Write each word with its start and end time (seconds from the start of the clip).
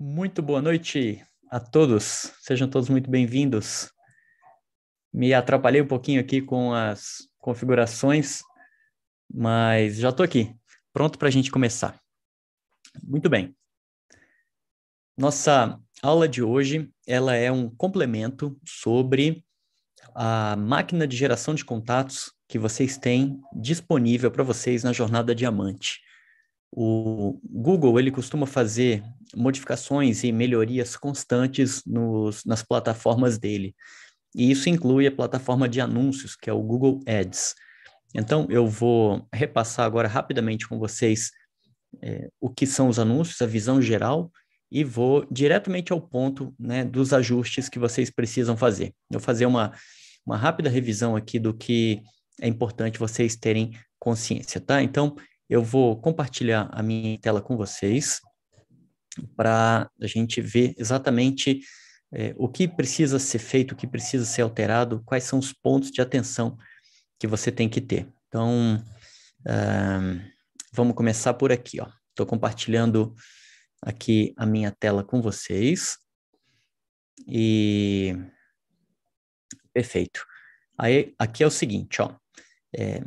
Muito 0.00 0.40
boa 0.40 0.62
noite 0.62 1.20
a 1.50 1.58
todos, 1.58 2.32
sejam 2.40 2.70
todos 2.70 2.88
muito 2.88 3.10
bem-vindos. 3.10 3.90
Me 5.12 5.34
atrapalhei 5.34 5.82
um 5.82 5.88
pouquinho 5.88 6.20
aqui 6.20 6.40
com 6.40 6.72
as 6.72 7.28
configurações, 7.36 8.42
mas 9.28 9.96
já 9.96 10.10
estou 10.10 10.22
aqui, 10.22 10.54
pronto 10.92 11.18
para 11.18 11.26
a 11.26 11.30
gente 11.32 11.50
começar. 11.50 12.00
Muito 13.02 13.28
bem. 13.28 13.56
Nossa 15.16 15.80
aula 16.00 16.28
de 16.28 16.44
hoje, 16.44 16.88
ela 17.04 17.34
é 17.34 17.50
um 17.50 17.68
complemento 17.68 18.56
sobre 18.64 19.44
a 20.14 20.54
máquina 20.54 21.08
de 21.08 21.16
geração 21.16 21.56
de 21.56 21.64
contatos 21.64 22.32
que 22.46 22.56
vocês 22.56 22.96
têm 22.96 23.40
disponível 23.52 24.30
para 24.30 24.44
vocês 24.44 24.84
na 24.84 24.92
Jornada 24.92 25.34
Diamante. 25.34 26.00
O 26.80 27.40
Google 27.42 27.98
ele 27.98 28.12
costuma 28.12 28.46
fazer 28.46 29.02
modificações 29.34 30.22
e 30.22 30.30
melhorias 30.30 30.96
constantes 30.96 31.82
nos, 31.84 32.44
nas 32.44 32.62
plataformas 32.62 33.36
dele. 33.36 33.74
E 34.32 34.48
isso 34.48 34.68
inclui 34.68 35.04
a 35.04 35.10
plataforma 35.10 35.68
de 35.68 35.80
anúncios, 35.80 36.36
que 36.36 36.48
é 36.48 36.52
o 36.52 36.62
Google 36.62 37.00
Ads. 37.04 37.56
Então, 38.14 38.46
eu 38.48 38.68
vou 38.68 39.26
repassar 39.34 39.86
agora 39.86 40.06
rapidamente 40.06 40.68
com 40.68 40.78
vocês 40.78 41.32
é, 42.00 42.28
o 42.40 42.48
que 42.48 42.64
são 42.64 42.88
os 42.88 43.00
anúncios, 43.00 43.42
a 43.42 43.46
visão 43.46 43.82
geral, 43.82 44.30
e 44.70 44.84
vou 44.84 45.26
diretamente 45.28 45.92
ao 45.92 46.00
ponto 46.00 46.54
né, 46.56 46.84
dos 46.84 47.12
ajustes 47.12 47.68
que 47.68 47.80
vocês 47.80 48.08
precisam 48.08 48.56
fazer. 48.56 48.94
Eu 49.10 49.18
vou 49.18 49.20
fazer 49.20 49.46
uma, 49.46 49.72
uma 50.24 50.36
rápida 50.36 50.70
revisão 50.70 51.16
aqui 51.16 51.40
do 51.40 51.52
que 51.52 52.00
é 52.40 52.46
importante 52.46 53.00
vocês 53.00 53.34
terem 53.34 53.72
consciência, 53.98 54.60
tá? 54.60 54.80
Então, 54.80 55.16
eu 55.48 55.62
vou 55.62 56.00
compartilhar 56.00 56.68
a 56.72 56.82
minha 56.82 57.18
tela 57.18 57.40
com 57.40 57.56
vocês 57.56 58.20
para 59.36 59.90
a 60.00 60.06
gente 60.06 60.40
ver 60.40 60.74
exatamente 60.78 61.60
é, 62.12 62.34
o 62.36 62.48
que 62.48 62.66
precisa 62.68 63.18
ser 63.18 63.38
feito, 63.38 63.72
o 63.72 63.76
que 63.76 63.86
precisa 63.86 64.24
ser 64.24 64.42
alterado, 64.42 65.02
quais 65.04 65.24
são 65.24 65.38
os 65.38 65.52
pontos 65.52 65.90
de 65.90 66.00
atenção 66.00 66.56
que 67.18 67.26
você 67.26 67.50
tem 67.50 67.68
que 67.68 67.80
ter. 67.80 68.08
Então, 68.28 68.76
uh, 69.40 70.20
vamos 70.72 70.94
começar 70.94 71.34
por 71.34 71.50
aqui. 71.50 71.78
Estou 72.10 72.26
compartilhando 72.26 73.14
aqui 73.82 74.32
a 74.36 74.46
minha 74.46 74.70
tela 74.70 75.02
com 75.02 75.20
vocês. 75.20 75.98
E 77.26 78.14
perfeito. 79.72 80.24
Aí 80.78 81.14
aqui 81.18 81.42
é 81.42 81.46
o 81.46 81.50
seguinte, 81.50 82.00
ó. 82.00 82.14
É, 82.74 83.02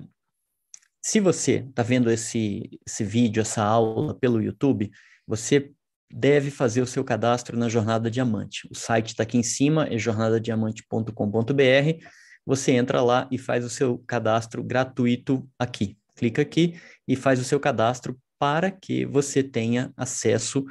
se 1.01 1.19
você 1.19 1.65
está 1.67 1.81
vendo 1.81 2.11
esse, 2.11 2.79
esse 2.85 3.03
vídeo, 3.03 3.41
essa 3.41 3.63
aula 3.63 4.13
pelo 4.13 4.41
YouTube, 4.41 4.91
você 5.25 5.71
deve 6.13 6.51
fazer 6.51 6.81
o 6.81 6.87
seu 6.87 7.03
cadastro 7.03 7.57
na 7.57 7.69
Jornada 7.69 8.11
Diamante. 8.11 8.67
O 8.69 8.75
site 8.75 9.09
está 9.09 9.23
aqui 9.23 9.37
em 9.37 9.43
cima, 9.43 9.87
é 9.87 9.97
jornadadiamante.com.br. 9.97 12.05
Você 12.45 12.73
entra 12.73 13.01
lá 13.01 13.27
e 13.31 13.37
faz 13.37 13.65
o 13.65 13.69
seu 13.69 13.97
cadastro 13.99 14.63
gratuito 14.63 15.47
aqui. 15.57 15.97
Clica 16.15 16.41
aqui 16.41 16.79
e 17.07 17.15
faz 17.15 17.39
o 17.39 17.43
seu 17.43 17.59
cadastro 17.59 18.19
para 18.37 18.69
que 18.69 19.05
você 19.05 19.41
tenha 19.41 19.93
acesso 19.95 20.65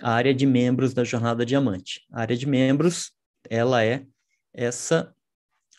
à 0.00 0.12
área 0.12 0.34
de 0.34 0.46
membros 0.46 0.92
da 0.92 1.04
Jornada 1.04 1.46
Diamante. 1.46 2.02
A 2.12 2.20
área 2.20 2.36
de 2.36 2.46
membros, 2.46 3.12
ela 3.48 3.84
é 3.84 4.04
essa 4.52 5.14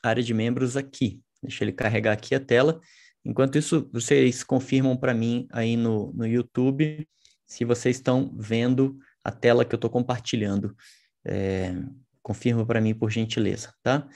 área 0.01 0.23
de 0.23 0.33
membros 0.33 0.75
aqui. 0.75 1.21
Deixa 1.41 1.63
ele 1.63 1.71
carregar 1.71 2.13
aqui 2.13 2.33
a 2.33 2.39
tela. 2.39 2.79
Enquanto 3.25 3.57
isso, 3.57 3.89
vocês 3.91 4.43
confirmam 4.43 4.97
para 4.97 5.13
mim 5.13 5.47
aí 5.51 5.77
no, 5.77 6.11
no 6.13 6.27
YouTube 6.27 7.07
se 7.45 7.63
vocês 7.63 7.97
estão 7.97 8.35
vendo 8.37 8.97
a 9.23 9.31
tela 9.31 9.63
que 9.63 9.73
eu 9.73 9.77
estou 9.77 9.89
compartilhando. 9.89 10.75
É, 11.25 11.73
confirma 12.21 12.65
para 12.65 12.81
mim, 12.81 12.93
por 12.93 13.11
gentileza, 13.11 13.73
tá? 13.81 14.07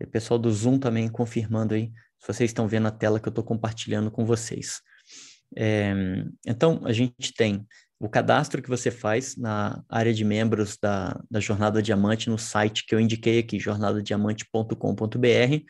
E 0.00 0.04
o 0.04 0.08
pessoal 0.08 0.38
do 0.38 0.50
Zoom 0.50 0.78
também 0.78 1.08
confirmando 1.08 1.74
aí 1.74 1.92
se 2.18 2.26
vocês 2.26 2.50
estão 2.50 2.68
vendo 2.68 2.88
a 2.88 2.90
tela 2.90 3.20
que 3.20 3.28
eu 3.28 3.30
estou 3.30 3.44
compartilhando 3.44 4.10
com 4.10 4.24
vocês. 4.24 4.80
É, 5.56 5.94
então, 6.46 6.80
a 6.84 6.92
gente 6.92 7.32
tem 7.36 7.66
o 7.98 8.08
cadastro 8.08 8.62
que 8.62 8.68
você 8.68 8.90
faz 8.90 9.36
na 9.36 9.82
área 9.88 10.12
de 10.12 10.24
membros 10.24 10.76
da, 10.76 11.20
da 11.30 11.40
Jornada 11.40 11.82
Diamante 11.82 12.28
no 12.28 12.38
site 12.38 12.84
que 12.86 12.94
eu 12.94 13.00
indiquei 13.00 13.38
aqui, 13.38 13.58
jornadadiamante.com.br. 13.58 15.64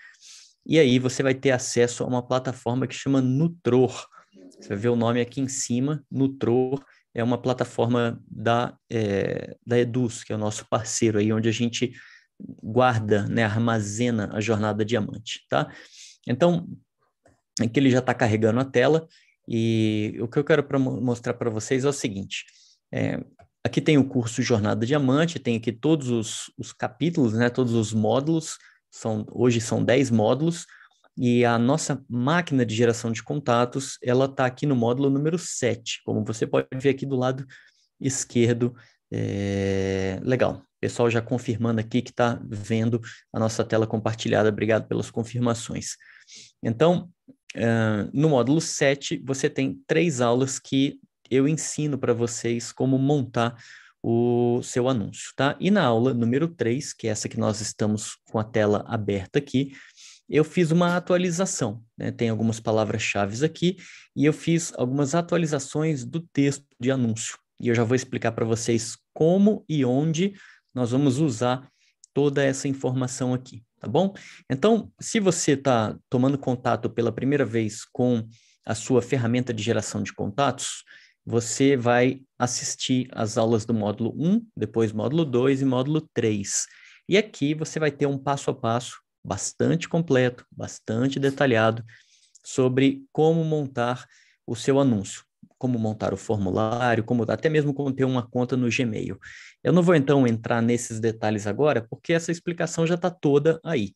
E 0.67 0.79
aí 0.79 0.99
você 0.99 1.23
vai 1.23 1.35
ter 1.35 1.51
acesso 1.51 2.05
a 2.05 2.07
uma 2.07 2.23
plataforma 2.23 2.87
que 2.87 2.95
chama 2.95 3.21
Nutror. 3.21 4.07
Você 4.59 4.69
vai 4.69 4.79
ver 4.79 4.89
o 4.89 4.97
nome 4.97 5.21
aqui 5.21 5.41
em 5.41 5.49
cima, 5.49 6.05
Nutror 6.11 6.83
é 7.15 7.23
uma 7.23 7.41
plataforma 7.41 8.21
da, 8.29 8.77
é, 8.91 9.57
da 9.65 9.79
Eduz, 9.79 10.25
que 10.25 10.33
é 10.33 10.37
o 10.37 10.39
nosso 10.39 10.67
parceiro 10.69 11.19
aí, 11.19 11.33
onde 11.33 11.49
a 11.49 11.53
gente 11.53 11.93
guarda, 12.63 13.27
né, 13.29 13.45
armazena 13.45 14.31
a 14.33 14.41
jornada 14.41 14.85
diamante, 14.85 15.47
tá? 15.49 15.73
Então, 16.27 16.69
aqui 17.61 17.79
ele 17.79 17.91
já 17.91 18.01
está 18.01 18.13
carregando 18.13 18.59
a 18.59 18.65
tela 18.65 19.07
e 19.49 20.17
o 20.21 20.27
que 20.27 20.39
eu 20.39 20.45
quero 20.45 20.65
pra 20.65 20.79
mostrar 20.79 21.35
para 21.35 21.51
vocês 21.51 21.85
é 21.85 21.89
o 21.89 21.93
seguinte, 21.93 22.45
é, 22.93 23.23
aqui 23.63 23.81
tem 23.81 23.97
o 23.97 24.09
curso 24.09 24.43
Jornada 24.43 24.85
Diamante, 24.85 25.39
tem 25.39 25.57
aqui 25.57 25.71
todos 25.71 26.09
os, 26.09 26.53
os 26.59 26.73
capítulos, 26.73 27.35
né, 27.35 27.49
todos 27.49 27.75
os 27.75 27.93
módulos, 27.93 28.59
são, 28.94 29.27
hoje 29.32 29.60
são 29.60 29.84
10 29.84 30.10
módulos, 30.10 30.66
e 31.16 31.44
a 31.44 31.59
nossa 31.59 32.05
máquina 32.09 32.65
de 32.65 32.75
geração 32.75 33.10
de 33.10 33.22
contatos, 33.22 33.99
ela 34.03 34.27
está 34.27 34.47
aqui 34.47 34.66
no 34.66 34.77
módulo 34.77 35.10
número 35.10 35.38
7, 35.38 36.03
como 36.05 36.25
você 36.25 36.47
pode 36.47 36.69
ver 36.75 36.91
aqui 36.91 37.04
do 37.04 37.16
lado 37.16 37.47
esquerdo. 38.00 38.75
É... 39.12 40.19
Legal, 40.22 40.62
pessoal 40.81 41.10
já 41.10 41.21
confirmando 41.21 41.81
aqui 41.81 42.03
que 42.03 42.10
está 42.10 42.41
vendo 42.47 43.00
a 43.33 43.38
nossa 43.41 43.65
tela 43.65 43.87
compartilhada, 43.87 44.49
obrigado 44.49 44.87
pelas 44.87 45.10
confirmações. 45.10 45.97
Então, 46.62 47.09
uh, 47.56 48.10
no 48.12 48.28
módulo 48.28 48.60
7, 48.60 49.22
você 49.25 49.49
tem 49.50 49.81
três 49.87 50.21
aulas 50.21 50.59
que 50.59 51.00
eu 51.31 51.49
ensino 51.49 51.99
para 51.99 52.12
vocês 52.12 52.71
como 52.71 52.99
montar 52.99 53.56
o 54.06 54.62
seu 54.62 54.87
anúncio, 54.87 55.32
tá? 55.34 55.56
E 55.59 55.70
na 55.70 55.82
aula 55.82 56.12
número 56.12 56.47
3, 56.47 56.92
que 56.92 57.09
é 57.09 57.10
essa 57.10 57.26
que 57.26 57.41
nós 57.41 57.62
estamos 57.62 58.19
com 58.31 58.38
a 58.38 58.44
tela 58.44 58.84
aberta 58.87 59.38
aqui, 59.38 59.72
eu 60.28 60.44
fiz 60.44 60.70
uma 60.70 60.94
atualização, 60.94 61.82
né? 61.97 62.10
tem 62.10 62.28
algumas 62.28 62.60
palavras-chave 62.60 63.42
aqui, 63.42 63.78
e 64.15 64.26
eu 64.26 64.32
fiz 64.34 64.75
algumas 64.76 65.15
atualizações 65.15 66.04
do 66.04 66.20
texto 66.20 66.66
de 66.78 66.91
anúncio. 66.91 67.38
E 67.59 67.69
eu 67.69 67.75
já 67.75 67.82
vou 67.82 67.94
explicar 67.94 68.32
para 68.32 68.44
vocês 68.44 68.94
como 69.15 69.65
e 69.66 69.87
onde 69.87 70.34
nós 70.75 70.91
vamos 70.91 71.19
usar 71.19 71.66
toda 72.12 72.44
essa 72.44 72.69
informação 72.69 73.32
aqui, 73.32 73.65
tá 73.81 73.88
bom? 73.88 74.12
Então, 74.50 74.92
se 75.00 75.19
você 75.19 75.53
está 75.53 75.97
tomando 76.10 76.36
contato 76.36 76.91
pela 76.91 77.10
primeira 77.10 77.47
vez 77.47 77.86
com 77.91 78.22
a 78.66 78.75
sua 78.75 79.00
ferramenta 79.00 79.53
de 79.54 79.62
geração 79.62 80.03
de 80.03 80.12
contatos, 80.12 80.84
você 81.25 81.77
vai 81.77 82.21
assistir 82.39 83.09
às 83.12 83.39
aulas 83.39 83.65
do 83.65 83.73
módulo 83.73 84.15
1, 84.17 84.47
depois 84.57 84.93
módulo 84.93 85.25
2 85.25 85.62
e 85.62 85.65
módulo 85.65 86.01
3. 86.12 86.67
E 87.09 87.17
aqui 87.17 87.55
você 87.55 87.79
vai 87.79 87.91
ter 87.91 88.07
um 88.07 88.19
passo 88.19 88.51
a 88.51 88.55
passo 88.55 89.01
bastante 89.25 89.89
completo, 89.89 90.45
bastante 90.51 91.19
detalhado 91.19 91.83
sobre 92.45 93.05
como 93.11 93.43
montar 93.43 94.07
o 94.47 94.55
seu 94.55 94.79
anúncio, 94.79 95.25
como 95.57 95.79
montar 95.79 96.13
o 96.13 96.17
formulário, 96.17 97.03
como 97.03 97.25
até 97.31 97.48
mesmo 97.48 97.72
como 97.72 97.91
ter 97.91 98.04
uma 98.04 98.22
conta 98.28 98.54
no 98.54 98.69
Gmail. 98.69 99.19
Eu 99.63 99.72
não 99.72 99.83
vou 99.83 99.95
então 99.95 100.27
entrar 100.27 100.60
nesses 100.60 101.01
detalhes 101.01 101.47
agora, 101.47 101.87
porque 101.89 102.13
essa 102.13 102.31
explicação 102.31 102.87
já 102.87 102.97
está 102.97 103.10
toda 103.10 103.59
aí. 103.65 103.95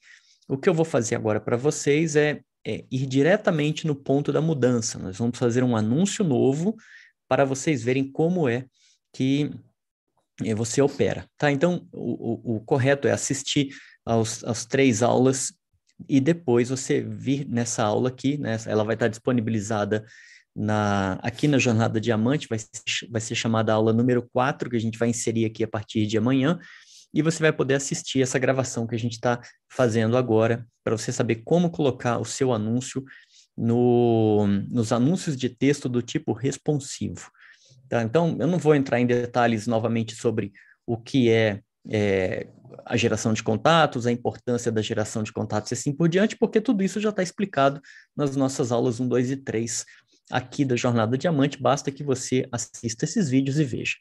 O 0.49 0.57
que 0.57 0.69
eu 0.69 0.73
vou 0.73 0.85
fazer 0.85 1.15
agora 1.15 1.39
para 1.39 1.59
vocês 1.59 2.17
é, 2.17 2.41
é 2.67 2.87
ir 2.91 3.05
diretamente 3.05 3.87
no 3.87 3.95
ponto 3.95 4.33
da 4.33 4.41
mudança. 4.41 4.99
Nós 4.99 5.19
vamos 5.19 5.39
fazer 5.39 5.63
um 5.63 5.77
anúncio 5.77 6.25
novo 6.25 6.75
para 7.29 7.45
vocês 7.45 7.83
verem 7.83 8.11
como 8.11 8.49
é 8.49 8.65
que 9.13 9.51
eh, 10.45 10.55
você 10.55 10.81
opera, 10.81 11.27
tá? 11.37 11.53
Então, 11.53 11.87
o, 11.93 12.55
o, 12.55 12.57
o 12.57 12.61
correto 12.61 13.07
é 13.07 13.13
assistir 13.13 13.69
aos, 14.05 14.43
três 14.69 15.03
aulas 15.03 15.53
e 16.09 16.21
depois 16.21 16.71
você 16.71 17.01
vir 17.01 17.47
nessa 17.49 17.83
aula 17.83 18.09
aqui, 18.09 18.39
né? 18.39 18.57
Ela 18.67 18.85
vai 18.85 18.95
estar 18.95 19.09
disponibilizada 19.09 20.05
na, 20.55 21.15
aqui 21.23 21.47
na 21.47 21.59
Jornada 21.59 22.01
Diamante, 22.01 22.49
vai, 22.49 22.59
vai 23.11 23.21
ser 23.21 23.35
chamada 23.35 23.73
aula 23.73 23.93
número 23.93 24.29
4, 24.33 24.71
que 24.71 24.77
a 24.77 24.81
gente 24.81 24.99
vai 24.99 25.09
inserir 25.09 25.45
aqui 25.45 25.63
a 25.63 25.69
partir 25.69 26.07
de 26.07 26.17
amanhã, 26.17 26.59
e 27.13 27.23
você 27.23 27.39
vai 27.41 27.53
poder 27.53 27.75
assistir 27.75 28.23
essa 28.23 28.39
gravação 28.39 28.87
que 28.87 28.95
a 28.95 28.99
gente 28.99 29.13
está 29.13 29.41
fazendo 29.71 30.17
agora, 30.17 30.67
para 30.85 30.97
você 30.97 31.13
saber 31.13 31.37
como 31.45 31.71
colocar 31.71 32.19
o 32.19 32.25
seu 32.25 32.53
anúncio 32.53 33.05
no, 33.59 34.47
nos 34.71 34.93
anúncios 34.93 35.37
de 35.37 35.49
texto 35.49 35.89
do 35.89 36.01
tipo 36.01 36.33
responsivo. 36.33 37.31
Tá? 37.89 38.03
Então, 38.03 38.37
eu 38.39 38.47
não 38.47 38.59
vou 38.59 38.75
entrar 38.75 39.01
em 39.01 39.07
detalhes 39.07 39.67
novamente 39.67 40.15
sobre 40.15 40.53
o 40.87 40.97
que 40.97 41.29
é, 41.29 41.61
é 41.91 42.47
a 42.87 42.97
geração 42.97 43.33
de 43.33 43.43
contatos, 43.43 44.07
a 44.07 44.13
importância 44.13 44.71
da 44.71 44.81
geração 44.81 45.23
de 45.23 45.33
contatos 45.33 45.73
e 45.73 45.75
assim 45.75 45.93
por 45.93 46.09
diante, 46.09 46.37
porque 46.37 46.61
tudo 46.61 46.85
isso 46.85 47.01
já 47.01 47.09
está 47.09 47.23
explicado 47.23 47.81
nas 48.17 48.37
nossas 48.37 48.71
aulas 48.71 49.01
1, 49.01 49.09
2 49.09 49.31
e 49.33 49.37
3 49.37 49.85
aqui 50.31 50.65
da 50.65 50.77
Jornada 50.77 51.19
Diamante, 51.19 51.61
basta 51.61 51.91
que 51.91 52.05
você 52.05 52.47
assista 52.53 53.05
esses 53.05 53.29
vídeos 53.29 53.59
e 53.59 53.65
veja. 53.65 53.95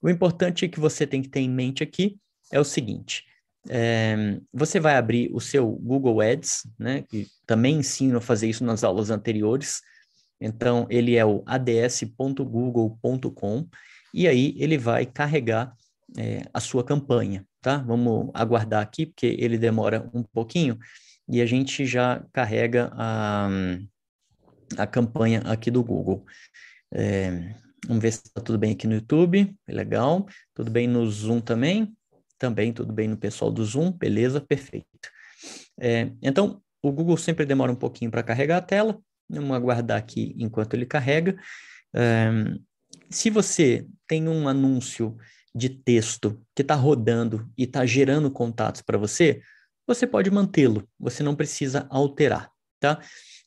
O 0.00 0.08
importante 0.08 0.68
que 0.68 0.78
você 0.78 1.06
tem 1.06 1.20
que 1.20 1.28
ter 1.28 1.40
em 1.40 1.50
mente 1.50 1.82
aqui 1.82 2.18
é 2.52 2.60
o 2.60 2.64
seguinte: 2.64 3.24
é, 3.68 4.38
você 4.52 4.80
vai 4.80 4.96
abrir 4.96 5.30
o 5.32 5.40
seu 5.40 5.70
Google 5.70 6.20
Ads, 6.20 6.66
né? 6.78 7.02
Que 7.02 7.26
também 7.46 7.78
ensino 7.78 8.18
a 8.18 8.20
fazer 8.20 8.48
isso 8.48 8.64
nas 8.64 8.84
aulas 8.84 9.10
anteriores. 9.10 9.80
Então, 10.40 10.86
ele 10.88 11.16
é 11.16 11.24
o 11.24 11.42
ads.google.com 11.46 13.68
e 14.14 14.26
aí 14.26 14.54
ele 14.58 14.78
vai 14.78 15.04
carregar 15.04 15.74
é, 16.16 16.42
a 16.52 16.60
sua 16.60 16.82
campanha, 16.82 17.46
tá? 17.60 17.78
Vamos 17.78 18.30
aguardar 18.34 18.82
aqui, 18.82 19.06
porque 19.06 19.36
ele 19.38 19.58
demora 19.58 20.08
um 20.14 20.22
pouquinho 20.22 20.78
e 21.28 21.40
a 21.40 21.46
gente 21.46 21.86
já 21.86 22.24
carrega 22.32 22.90
a, 22.94 23.48
a 24.78 24.86
campanha 24.86 25.40
aqui 25.42 25.70
do 25.70 25.84
Google. 25.84 26.24
É, 26.92 27.54
vamos 27.86 28.02
ver 28.02 28.12
se 28.12 28.22
está 28.24 28.40
tudo 28.40 28.58
bem 28.58 28.72
aqui 28.72 28.86
no 28.86 28.94
YouTube, 28.94 29.54
legal. 29.68 30.26
Tudo 30.54 30.70
bem 30.70 30.88
no 30.88 31.08
Zoom 31.08 31.40
também? 31.40 31.94
Também 32.40 32.72
tudo 32.72 32.90
bem 32.90 33.06
no 33.06 33.18
pessoal 33.18 33.50
do 33.50 33.62
Zoom, 33.62 33.92
beleza, 33.92 34.40
perfeito. 34.40 34.86
É, 35.78 36.10
então, 36.22 36.62
o 36.82 36.90
Google 36.90 37.18
sempre 37.18 37.44
demora 37.44 37.70
um 37.70 37.76
pouquinho 37.76 38.10
para 38.10 38.22
carregar 38.22 38.56
a 38.56 38.62
tela, 38.62 38.98
vamos 39.28 39.54
aguardar 39.54 39.98
aqui 39.98 40.34
enquanto 40.38 40.72
ele 40.72 40.86
carrega. 40.86 41.36
É, 41.94 42.30
se 43.10 43.28
você 43.28 43.86
tem 44.08 44.26
um 44.26 44.48
anúncio 44.48 45.18
de 45.54 45.68
texto 45.68 46.40
que 46.54 46.62
está 46.62 46.74
rodando 46.74 47.46
e 47.58 47.64
está 47.64 47.84
gerando 47.84 48.30
contatos 48.30 48.80
para 48.80 48.96
você, 48.96 49.42
você 49.86 50.06
pode 50.06 50.30
mantê-lo, 50.30 50.88
você 50.98 51.22
não 51.22 51.36
precisa 51.36 51.86
alterar, 51.90 52.50
tá? 52.78 53.02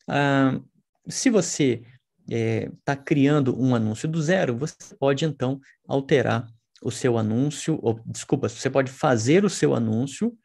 Ah, 0.06 0.60
se 1.08 1.30
você 1.30 1.82
está 2.28 2.36
é, 2.36 2.70
tá 2.84 2.94
criando 2.94 3.60
um 3.60 3.74
anúncio 3.74 4.08
do 4.08 4.22
zero, 4.22 4.56
você 4.56 4.94
pode 5.00 5.24
então 5.24 5.58
alterar 5.88 6.46
o 6.84 6.90
seu 6.90 7.16
anúncio, 7.16 7.78
ou, 7.82 7.98
desculpa, 8.04 8.46
você 8.46 8.68
pode 8.68 8.92
fazer 8.92 9.42
o 9.42 9.50
seu 9.50 9.74
anúncio 9.74 10.36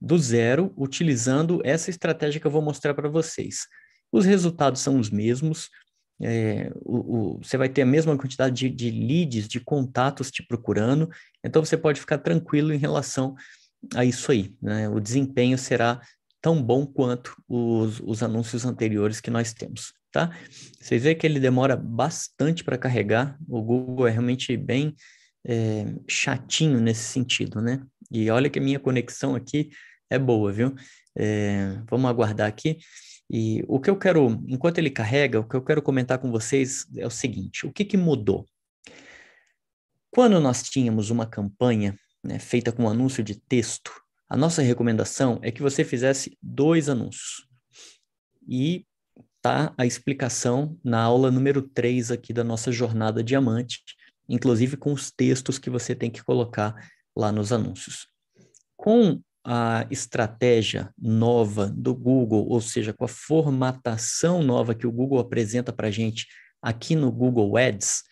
do 0.00 0.18
zero 0.18 0.72
utilizando 0.74 1.60
essa 1.62 1.90
estratégia 1.90 2.40
que 2.40 2.46
eu 2.46 2.50
vou 2.50 2.62
mostrar 2.62 2.94
para 2.94 3.10
vocês. 3.10 3.66
Os 4.10 4.24
resultados 4.24 4.80
são 4.80 4.98
os 4.98 5.10
mesmos, 5.10 5.68
é, 6.20 6.72
o, 6.76 7.34
o, 7.34 7.38
você 7.42 7.58
vai 7.58 7.68
ter 7.68 7.82
a 7.82 7.86
mesma 7.86 8.16
quantidade 8.16 8.54
de, 8.54 8.70
de, 8.70 8.90
leads, 8.90 9.46
de 9.46 9.60
contatos 9.60 10.30
te 10.30 10.42
procurando, 10.42 11.10
então 11.44 11.62
você 11.62 11.76
pode 11.76 12.00
ficar 12.00 12.18
tranquilo 12.18 12.72
em 12.72 12.78
relação 12.78 13.34
a 13.94 14.02
isso 14.02 14.32
aí. 14.32 14.54
Né? 14.62 14.88
O 14.88 14.98
desempenho 14.98 15.58
será 15.58 16.00
tão 16.40 16.60
bom 16.60 16.86
quanto 16.86 17.36
os, 17.46 18.00
os 18.00 18.22
anúncios 18.22 18.64
anteriores 18.64 19.20
que 19.20 19.30
nós 19.30 19.52
temos. 19.52 19.92
Tá? 20.10 20.34
Vocês 20.80 21.02
veem 21.02 21.16
que 21.16 21.26
ele 21.26 21.38
demora 21.38 21.76
bastante 21.76 22.64
para 22.64 22.78
carregar, 22.78 23.38
o 23.46 23.60
Google 23.62 24.06
é 24.06 24.10
realmente 24.10 24.56
bem 24.56 24.94
é, 25.46 25.86
chatinho 26.08 26.80
nesse 26.80 27.04
sentido, 27.04 27.60
né? 27.60 27.82
E 28.10 28.30
olha 28.30 28.50
que 28.50 28.58
a 28.58 28.62
minha 28.62 28.78
conexão 28.78 29.34
aqui 29.34 29.70
é 30.10 30.18
boa, 30.18 30.52
viu? 30.52 30.74
É, 31.16 31.80
vamos 31.88 32.10
aguardar 32.10 32.48
aqui. 32.48 32.78
E 33.30 33.64
o 33.66 33.80
que 33.80 33.88
eu 33.88 33.96
quero, 33.96 34.42
enquanto 34.46 34.78
ele 34.78 34.90
carrega, 34.90 35.40
o 35.40 35.48
que 35.48 35.56
eu 35.56 35.64
quero 35.64 35.80
comentar 35.80 36.18
com 36.18 36.30
vocês 36.30 36.86
é 36.96 37.06
o 37.06 37.10
seguinte: 37.10 37.66
o 37.66 37.72
que, 37.72 37.84
que 37.84 37.96
mudou? 37.96 38.46
Quando 40.10 40.38
nós 40.38 40.62
tínhamos 40.62 41.08
uma 41.08 41.26
campanha 41.26 41.96
né, 42.22 42.38
feita 42.38 42.70
com 42.70 42.88
anúncio 42.88 43.24
de 43.24 43.34
texto, 43.34 43.90
a 44.28 44.36
nossa 44.36 44.60
recomendação 44.60 45.38
é 45.42 45.50
que 45.50 45.62
você 45.62 45.84
fizesse 45.84 46.36
dois 46.42 46.88
anúncios. 46.88 47.46
E 48.46 48.86
tá 49.40 49.74
a 49.76 49.86
explicação 49.86 50.78
na 50.84 51.00
aula 51.00 51.30
número 51.30 51.62
3 51.62 52.10
aqui 52.10 52.32
da 52.32 52.44
nossa 52.44 52.70
jornada 52.70 53.24
diamante, 53.24 53.82
inclusive 54.32 54.78
com 54.78 54.94
os 54.94 55.10
textos 55.10 55.58
que 55.58 55.68
você 55.68 55.94
tem 55.94 56.10
que 56.10 56.24
colocar 56.24 56.74
lá 57.14 57.30
nos 57.30 57.52
anúncios. 57.52 58.08
Com 58.74 59.20
a 59.44 59.86
estratégia 59.90 60.90
nova 60.98 61.66
do 61.68 61.94
Google, 61.94 62.48
ou 62.48 62.60
seja, 62.60 62.94
com 62.94 63.04
a 63.04 63.08
formatação 63.08 64.42
nova 64.42 64.74
que 64.74 64.86
o 64.86 64.92
Google 64.92 65.18
apresenta 65.18 65.72
para 65.72 65.88
a 65.88 65.90
gente 65.90 66.26
aqui 66.62 66.96
no 66.96 67.12
Google 67.12 67.56
Ads, 67.58 68.04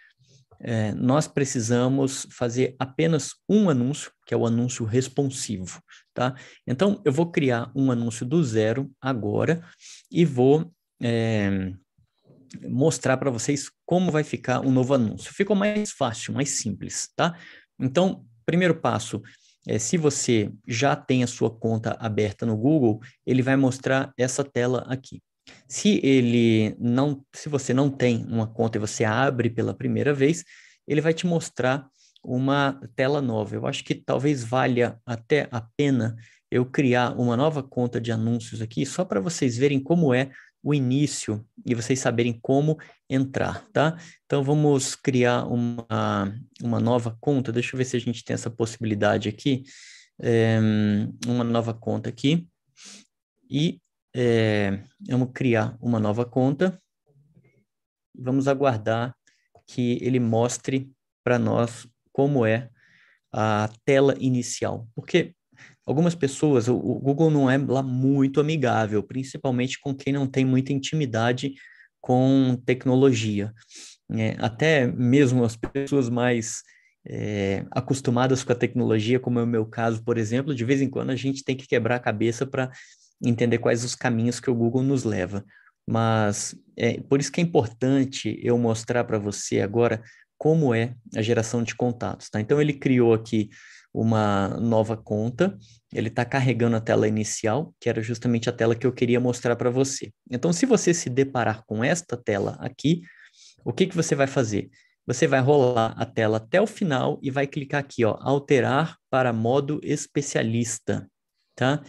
é, 0.62 0.92
nós 0.92 1.26
precisamos 1.26 2.26
fazer 2.30 2.76
apenas 2.78 3.30
um 3.48 3.70
anúncio, 3.70 4.12
que 4.26 4.34
é 4.34 4.36
o 4.36 4.44
anúncio 4.44 4.84
responsivo, 4.84 5.80
tá? 6.12 6.34
Então, 6.66 7.00
eu 7.02 7.12
vou 7.12 7.30
criar 7.30 7.72
um 7.74 7.90
anúncio 7.90 8.26
do 8.26 8.44
zero 8.44 8.90
agora 9.00 9.64
e 10.10 10.26
vou 10.26 10.70
é, 11.02 11.72
mostrar 12.68 13.16
para 13.16 13.30
vocês 13.30 13.70
como 13.86 14.10
vai 14.10 14.24
ficar 14.24 14.60
o 14.60 14.70
novo 14.70 14.94
anúncio. 14.94 15.32
Ficou 15.32 15.56
mais 15.56 15.90
fácil, 15.92 16.34
mais 16.34 16.50
simples, 16.50 17.08
tá? 17.16 17.36
Então, 17.78 18.24
primeiro 18.44 18.74
passo, 18.74 19.22
é, 19.66 19.78
se 19.78 19.96
você 19.96 20.50
já 20.66 20.96
tem 20.96 21.22
a 21.22 21.26
sua 21.26 21.50
conta 21.50 21.96
aberta 22.00 22.46
no 22.46 22.56
Google, 22.56 23.00
ele 23.26 23.42
vai 23.42 23.56
mostrar 23.56 24.12
essa 24.16 24.42
tela 24.42 24.84
aqui. 24.88 25.22
Se 25.68 26.00
ele 26.02 26.74
não, 26.78 27.24
se 27.34 27.48
você 27.48 27.74
não 27.74 27.90
tem 27.90 28.24
uma 28.26 28.46
conta 28.46 28.78
e 28.78 28.80
você 28.80 29.04
abre 29.04 29.50
pela 29.50 29.74
primeira 29.74 30.14
vez, 30.14 30.44
ele 30.86 31.00
vai 31.00 31.12
te 31.12 31.26
mostrar 31.26 31.88
uma 32.22 32.80
tela 32.94 33.20
nova. 33.20 33.54
Eu 33.54 33.66
acho 33.66 33.84
que 33.84 33.94
talvez 33.94 34.44
valha 34.44 34.98
até 35.06 35.48
a 35.50 35.60
pena 35.76 36.16
eu 36.50 36.66
criar 36.66 37.18
uma 37.18 37.36
nova 37.36 37.62
conta 37.62 38.00
de 38.00 38.10
anúncios 38.10 38.60
aqui, 38.60 38.84
só 38.84 39.04
para 39.04 39.20
vocês 39.20 39.56
verem 39.56 39.80
como 39.80 40.12
é 40.12 40.30
o 40.62 40.74
início 40.74 41.44
e 41.64 41.74
vocês 41.74 41.98
saberem 41.98 42.38
como 42.40 42.78
entrar, 43.08 43.66
tá? 43.72 43.96
Então 44.26 44.42
vamos 44.42 44.94
criar 44.94 45.46
uma, 45.46 46.34
uma 46.62 46.78
nova 46.78 47.16
conta. 47.20 47.52
Deixa 47.52 47.74
eu 47.74 47.78
ver 47.78 47.84
se 47.84 47.96
a 47.96 48.00
gente 48.00 48.24
tem 48.24 48.34
essa 48.34 48.50
possibilidade 48.50 49.28
aqui. 49.28 49.62
É, 50.20 50.58
uma 51.26 51.44
nova 51.44 51.72
conta 51.72 52.10
aqui. 52.10 52.46
E 53.48 53.80
é, 54.14 54.84
vamos 55.08 55.30
criar 55.32 55.76
uma 55.80 55.98
nova 55.98 56.24
conta. 56.24 56.80
Vamos 58.14 58.46
aguardar 58.46 59.16
que 59.66 59.98
ele 60.02 60.20
mostre 60.20 60.92
para 61.24 61.38
nós 61.38 61.86
como 62.12 62.44
é 62.44 62.68
a 63.32 63.70
tela 63.84 64.14
inicial. 64.18 64.86
Porque 64.94 65.34
algumas 65.86 66.14
pessoas, 66.14 66.68
o, 66.68 66.76
o, 66.76 66.98
Google 66.98 67.30
não 67.30 67.50
é 67.50 67.58
lá 67.58 67.82
muito 67.82 68.40
amigável, 68.40 69.02
principalmente 69.02 69.78
com 69.80 69.94
quem 69.94 70.12
não 70.12 70.26
tem 70.26 70.44
muita 70.44 70.72
intimidade 70.72 71.54
com 72.00 72.60
tecnologia. 72.64 73.52
É, 74.12 74.36
até 74.38 74.86
mesmo 74.86 75.44
as 75.44 75.56
pessoas 75.56 76.08
mais 76.08 76.62
é, 77.06 77.64
acostumadas 77.70 78.42
com 78.42 78.52
a 78.52 78.56
tecnologia, 78.56 79.20
como 79.20 79.38
é 79.38 79.42
o 79.42 79.46
meu 79.46 79.66
caso, 79.66 80.02
por 80.04 80.18
exemplo, 80.18 80.54
de 80.54 80.64
vez 80.64 80.80
em 80.80 80.88
quando 80.88 81.10
a 81.10 81.16
gente 81.16 81.44
tem 81.44 81.56
que 81.56 81.66
quebrar 81.66 81.96
a 81.96 82.00
cabeça 82.00 82.46
para 82.46 82.70
entender 83.22 83.58
quais 83.58 83.84
os 83.84 83.94
caminhos 83.94 84.40
que 84.40 84.50
o 84.50 84.54
Google 84.54 84.82
nos 84.82 85.04
leva. 85.04 85.44
Mas 85.86 86.54
é 86.76 87.00
por 87.00 87.20
isso 87.20 87.32
que 87.32 87.40
é 87.40 87.44
importante 87.44 88.38
eu 88.42 88.56
mostrar 88.58 89.04
para 89.04 89.18
você 89.18 89.60
agora 89.60 90.02
como 90.38 90.74
é 90.74 90.94
a 91.14 91.20
geração 91.20 91.62
de 91.62 91.74
contatos. 91.74 92.30
Tá? 92.30 92.40
Então 92.40 92.60
ele 92.60 92.72
criou 92.72 93.12
aqui 93.12 93.50
uma 93.92 94.48
nova 94.60 94.96
conta, 94.96 95.58
ele 95.92 96.08
está 96.08 96.24
carregando 96.24 96.76
a 96.76 96.80
tela 96.80 97.08
inicial, 97.08 97.74
que 97.80 97.88
era 97.88 98.02
justamente 98.02 98.48
a 98.48 98.52
tela 98.52 98.74
que 98.74 98.86
eu 98.86 98.92
queria 98.92 99.18
mostrar 99.18 99.56
para 99.56 99.70
você. 99.70 100.12
Então, 100.30 100.52
se 100.52 100.64
você 100.66 100.94
se 100.94 101.10
deparar 101.10 101.64
com 101.66 101.82
esta 101.82 102.16
tela 102.16 102.56
aqui, 102.60 103.02
o 103.64 103.72
que, 103.72 103.86
que 103.86 103.96
você 103.96 104.14
vai 104.14 104.26
fazer? 104.26 104.70
Você 105.06 105.26
vai 105.26 105.40
rolar 105.40 105.94
a 105.98 106.06
tela 106.06 106.36
até 106.36 106.60
o 106.60 106.66
final 106.66 107.18
e 107.22 107.30
vai 107.30 107.46
clicar 107.46 107.80
aqui, 107.80 108.04
ó, 108.04 108.16
alterar 108.20 108.96
para 109.10 109.32
modo 109.32 109.80
especialista, 109.82 111.08
tá? 111.56 111.82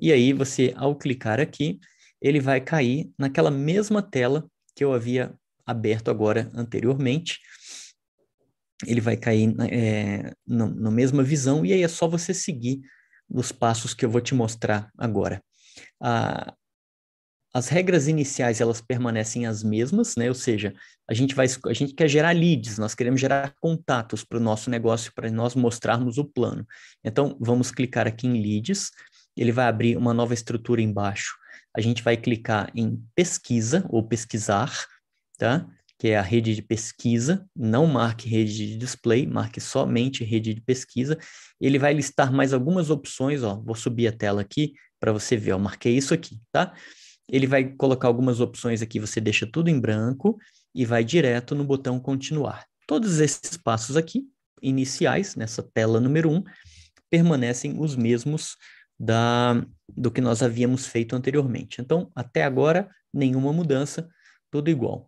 E 0.00 0.12
aí 0.12 0.32
você, 0.32 0.72
ao 0.76 0.94
clicar 0.94 1.40
aqui, 1.40 1.80
ele 2.20 2.40
vai 2.40 2.60
cair 2.60 3.10
naquela 3.18 3.50
mesma 3.50 4.00
tela 4.00 4.48
que 4.76 4.84
eu 4.84 4.92
havia 4.92 5.34
aberto 5.66 6.10
agora 6.10 6.50
anteriormente, 6.54 7.40
ele 8.86 9.00
vai 9.00 9.16
cair 9.16 9.54
é, 9.70 10.32
na 10.46 10.90
mesma 10.90 11.22
visão, 11.22 11.64
e 11.64 11.72
aí 11.72 11.82
é 11.82 11.88
só 11.88 12.06
você 12.06 12.32
seguir 12.32 12.80
os 13.28 13.52
passos 13.52 13.92
que 13.92 14.04
eu 14.04 14.10
vou 14.10 14.20
te 14.20 14.34
mostrar 14.34 14.90
agora. 14.96 15.42
Ah, 16.00 16.54
as 17.52 17.68
regras 17.68 18.08
iniciais 18.08 18.60
elas 18.60 18.80
permanecem 18.80 19.46
as 19.46 19.62
mesmas, 19.62 20.16
né? 20.16 20.28
Ou 20.28 20.34
seja, 20.34 20.74
a 21.08 21.14
gente 21.14 21.34
vai 21.34 21.46
a 21.66 21.72
gente 21.72 21.94
quer 21.94 22.08
gerar 22.08 22.32
leads, 22.32 22.78
nós 22.78 22.94
queremos 22.94 23.20
gerar 23.20 23.54
contatos 23.60 24.22
para 24.22 24.38
o 24.38 24.40
nosso 24.40 24.70
negócio 24.70 25.12
para 25.14 25.30
nós 25.30 25.54
mostrarmos 25.54 26.18
o 26.18 26.24
plano. 26.24 26.66
Então 27.02 27.36
vamos 27.40 27.70
clicar 27.70 28.06
aqui 28.06 28.26
em 28.26 28.40
leads, 28.40 28.90
ele 29.36 29.52
vai 29.52 29.66
abrir 29.66 29.96
uma 29.96 30.14
nova 30.14 30.34
estrutura 30.34 30.82
embaixo. 30.82 31.36
A 31.76 31.80
gente 31.80 32.02
vai 32.02 32.16
clicar 32.16 32.70
em 32.74 33.02
pesquisa 33.14 33.84
ou 33.88 34.06
pesquisar, 34.06 34.72
tá? 35.38 35.66
Que 35.98 36.08
é 36.08 36.16
a 36.16 36.22
rede 36.22 36.54
de 36.54 36.62
pesquisa, 36.62 37.44
não 37.54 37.86
marque 37.86 38.28
rede 38.28 38.54
de 38.54 38.76
display, 38.76 39.26
marque 39.26 39.60
somente 39.60 40.22
rede 40.24 40.54
de 40.54 40.60
pesquisa. 40.60 41.18
Ele 41.60 41.78
vai 41.78 41.92
listar 41.92 42.32
mais 42.32 42.52
algumas 42.52 42.88
opções, 42.88 43.42
ó, 43.42 43.60
vou 43.60 43.74
subir 43.74 44.06
a 44.06 44.12
tela 44.12 44.40
aqui 44.40 44.74
para 45.00 45.12
você 45.12 45.36
ver, 45.36 45.52
ó, 45.52 45.58
marquei 45.58 45.96
isso 45.96 46.14
aqui, 46.14 46.38
tá? 46.52 46.72
Ele 47.28 47.46
vai 47.46 47.64
colocar 47.64 48.06
algumas 48.06 48.40
opções 48.40 48.80
aqui, 48.80 49.00
você 49.00 49.20
deixa 49.20 49.46
tudo 49.46 49.68
em 49.68 49.78
branco 49.78 50.38
e 50.74 50.84
vai 50.84 51.02
direto 51.02 51.54
no 51.54 51.64
botão 51.64 51.98
continuar. 51.98 52.64
Todos 52.86 53.18
esses 53.20 53.56
passos 53.56 53.96
aqui 53.96 54.24
iniciais, 54.62 55.34
nessa 55.34 55.62
tela 55.62 56.00
número 56.00 56.30
1, 56.30 56.36
um, 56.36 56.44
permanecem 57.10 57.78
os 57.78 57.96
mesmos 57.96 58.56
da, 58.98 59.64
do 59.88 60.10
que 60.10 60.20
nós 60.20 60.42
havíamos 60.42 60.86
feito 60.86 61.14
anteriormente. 61.14 61.80
Então, 61.80 62.10
até 62.14 62.44
agora, 62.44 62.88
nenhuma 63.12 63.52
mudança, 63.52 64.08
tudo 64.50 64.70
igual. 64.70 65.07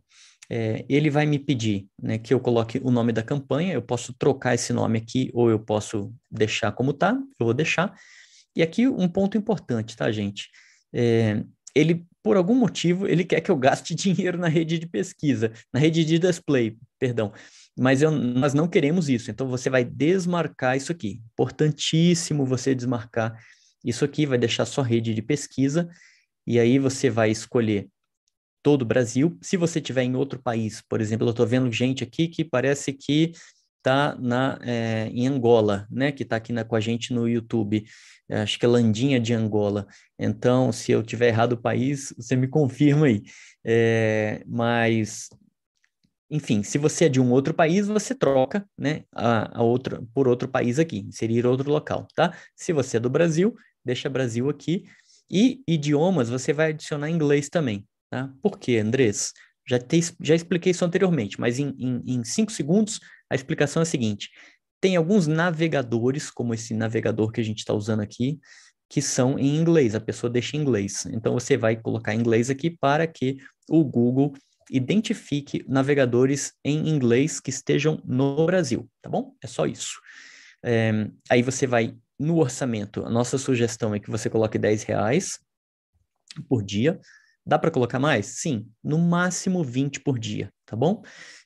É, 0.52 0.84
ele 0.88 1.08
vai 1.10 1.26
me 1.26 1.38
pedir 1.38 1.86
né, 2.02 2.18
que 2.18 2.34
eu 2.34 2.40
coloque 2.40 2.80
o 2.82 2.90
nome 2.90 3.12
da 3.12 3.22
campanha, 3.22 3.72
eu 3.72 3.82
posso 3.82 4.12
trocar 4.12 4.54
esse 4.54 4.72
nome 4.72 4.98
aqui 4.98 5.30
ou 5.32 5.48
eu 5.48 5.60
posso 5.60 6.12
deixar 6.28 6.72
como 6.72 6.90
está, 6.90 7.12
eu 7.38 7.46
vou 7.46 7.54
deixar. 7.54 7.94
E 8.56 8.62
aqui 8.62 8.88
um 8.88 9.08
ponto 9.08 9.38
importante, 9.38 9.96
tá, 9.96 10.10
gente? 10.10 10.48
É, 10.92 11.44
ele, 11.72 12.04
por 12.20 12.36
algum 12.36 12.54
motivo, 12.54 13.06
ele 13.06 13.24
quer 13.24 13.40
que 13.40 13.50
eu 13.50 13.56
gaste 13.56 13.94
dinheiro 13.94 14.36
na 14.38 14.48
rede 14.48 14.78
de 14.78 14.88
pesquisa, 14.88 15.52
na 15.72 15.78
rede 15.78 16.04
de 16.04 16.18
display, 16.18 16.76
perdão. 16.98 17.32
Mas 17.78 18.02
eu, 18.02 18.10
nós 18.10 18.52
não 18.52 18.66
queremos 18.66 19.08
isso, 19.08 19.30
então 19.30 19.48
você 19.48 19.70
vai 19.70 19.84
desmarcar 19.84 20.76
isso 20.76 20.90
aqui. 20.90 21.22
Importantíssimo 21.32 22.44
você 22.44 22.74
desmarcar 22.74 23.38
isso 23.84 24.04
aqui, 24.04 24.26
vai 24.26 24.36
deixar 24.36 24.66
só 24.66 24.82
rede 24.82 25.14
de 25.14 25.22
pesquisa, 25.22 25.88
e 26.46 26.58
aí 26.58 26.78
você 26.78 27.08
vai 27.08 27.30
escolher 27.30 27.88
todo 28.62 28.82
o 28.82 28.86
Brasil. 28.86 29.36
Se 29.40 29.56
você 29.56 29.80
tiver 29.80 30.02
em 30.02 30.16
outro 30.16 30.40
país, 30.42 30.82
por 30.88 31.00
exemplo, 31.00 31.26
eu 31.26 31.30
estou 31.30 31.46
vendo 31.46 31.70
gente 31.72 32.04
aqui 32.04 32.28
que 32.28 32.44
parece 32.44 32.92
que 32.92 33.32
está 33.78 34.16
é, 34.62 35.08
em 35.12 35.26
Angola, 35.26 35.86
né? 35.90 36.12
Que 36.12 36.22
está 36.22 36.36
aqui 36.36 36.52
na, 36.52 36.64
com 36.64 36.76
a 36.76 36.80
gente 36.80 37.12
no 37.12 37.28
YouTube. 37.28 37.84
Acho 38.30 38.58
que 38.58 38.64
é 38.64 38.68
Landinha 38.68 39.18
de 39.18 39.34
Angola. 39.34 39.86
Então, 40.18 40.70
se 40.70 40.92
eu 40.92 41.02
tiver 41.02 41.28
errado 41.28 41.54
o 41.54 41.60
país, 41.60 42.14
você 42.16 42.36
me 42.36 42.46
confirma 42.46 43.06
aí. 43.06 43.22
É, 43.64 44.42
mas, 44.46 45.28
enfim, 46.30 46.62
se 46.62 46.78
você 46.78 47.06
é 47.06 47.08
de 47.08 47.20
um 47.20 47.32
outro 47.32 47.52
país, 47.52 47.88
você 47.88 48.14
troca, 48.14 48.64
né? 48.78 49.04
A, 49.12 49.58
a 49.60 49.62
outra 49.62 50.02
por 50.14 50.28
outro 50.28 50.48
país 50.48 50.78
aqui, 50.78 50.98
inserir 51.00 51.46
outro 51.46 51.70
local, 51.70 52.06
tá? 52.14 52.36
Se 52.54 52.72
você 52.72 52.98
é 52.98 53.00
do 53.00 53.10
Brasil, 53.10 53.56
deixa 53.84 54.08
Brasil 54.08 54.48
aqui. 54.48 54.84
E 55.30 55.62
idiomas, 55.66 56.28
você 56.28 56.52
vai 56.52 56.70
adicionar 56.70 57.08
inglês 57.08 57.48
também, 57.48 57.86
tá? 58.10 58.32
Por 58.42 58.58
quê, 58.58 58.78
Andrés? 58.78 59.32
Já, 59.68 59.78
te, 59.78 60.00
já 60.20 60.34
expliquei 60.34 60.72
isso 60.72 60.84
anteriormente, 60.84 61.40
mas 61.40 61.58
em, 61.58 61.74
em, 61.78 62.02
em 62.06 62.24
cinco 62.24 62.50
segundos 62.50 63.00
a 63.30 63.34
explicação 63.34 63.80
é 63.80 63.84
a 63.84 63.86
seguinte: 63.86 64.30
tem 64.80 64.96
alguns 64.96 65.26
navegadores, 65.26 66.30
como 66.30 66.52
esse 66.52 66.74
navegador 66.74 67.30
que 67.30 67.40
a 67.40 67.44
gente 67.44 67.58
está 67.58 67.72
usando 67.72 68.00
aqui, 68.00 68.40
que 68.88 69.00
são 69.00 69.38
em 69.38 69.56
inglês, 69.56 69.94
a 69.94 70.00
pessoa 70.00 70.28
deixa 70.28 70.56
em 70.56 70.60
inglês. 70.60 71.06
Então 71.06 71.34
você 71.34 71.56
vai 71.56 71.76
colocar 71.76 72.14
inglês 72.14 72.50
aqui 72.50 72.70
para 72.70 73.06
que 73.06 73.36
o 73.68 73.84
Google 73.84 74.34
identifique 74.70 75.64
navegadores 75.68 76.52
em 76.64 76.88
inglês 76.88 77.38
que 77.38 77.50
estejam 77.50 78.00
no 78.04 78.46
Brasil, 78.46 78.88
tá 79.00 79.08
bom? 79.08 79.34
É 79.42 79.46
só 79.46 79.66
isso. 79.66 80.00
É, 80.64 81.08
aí 81.28 81.42
você 81.42 81.66
vai 81.66 81.96
no 82.18 82.38
orçamento, 82.38 83.04
a 83.04 83.10
nossa 83.10 83.38
sugestão 83.38 83.94
é 83.94 84.00
que 84.00 84.10
você 84.10 84.28
coloque 84.28 84.58
10 84.58 84.82
reais 84.82 85.40
por 86.48 86.62
dia. 86.62 87.00
Dá 87.44 87.58
para 87.58 87.70
colocar 87.70 87.98
mais? 87.98 88.26
Sim, 88.26 88.68
no 88.82 88.98
máximo 88.98 89.64
20 89.64 90.00
por 90.00 90.18
dia, 90.18 90.52
tá 90.66 90.76
bom? 90.76 91.02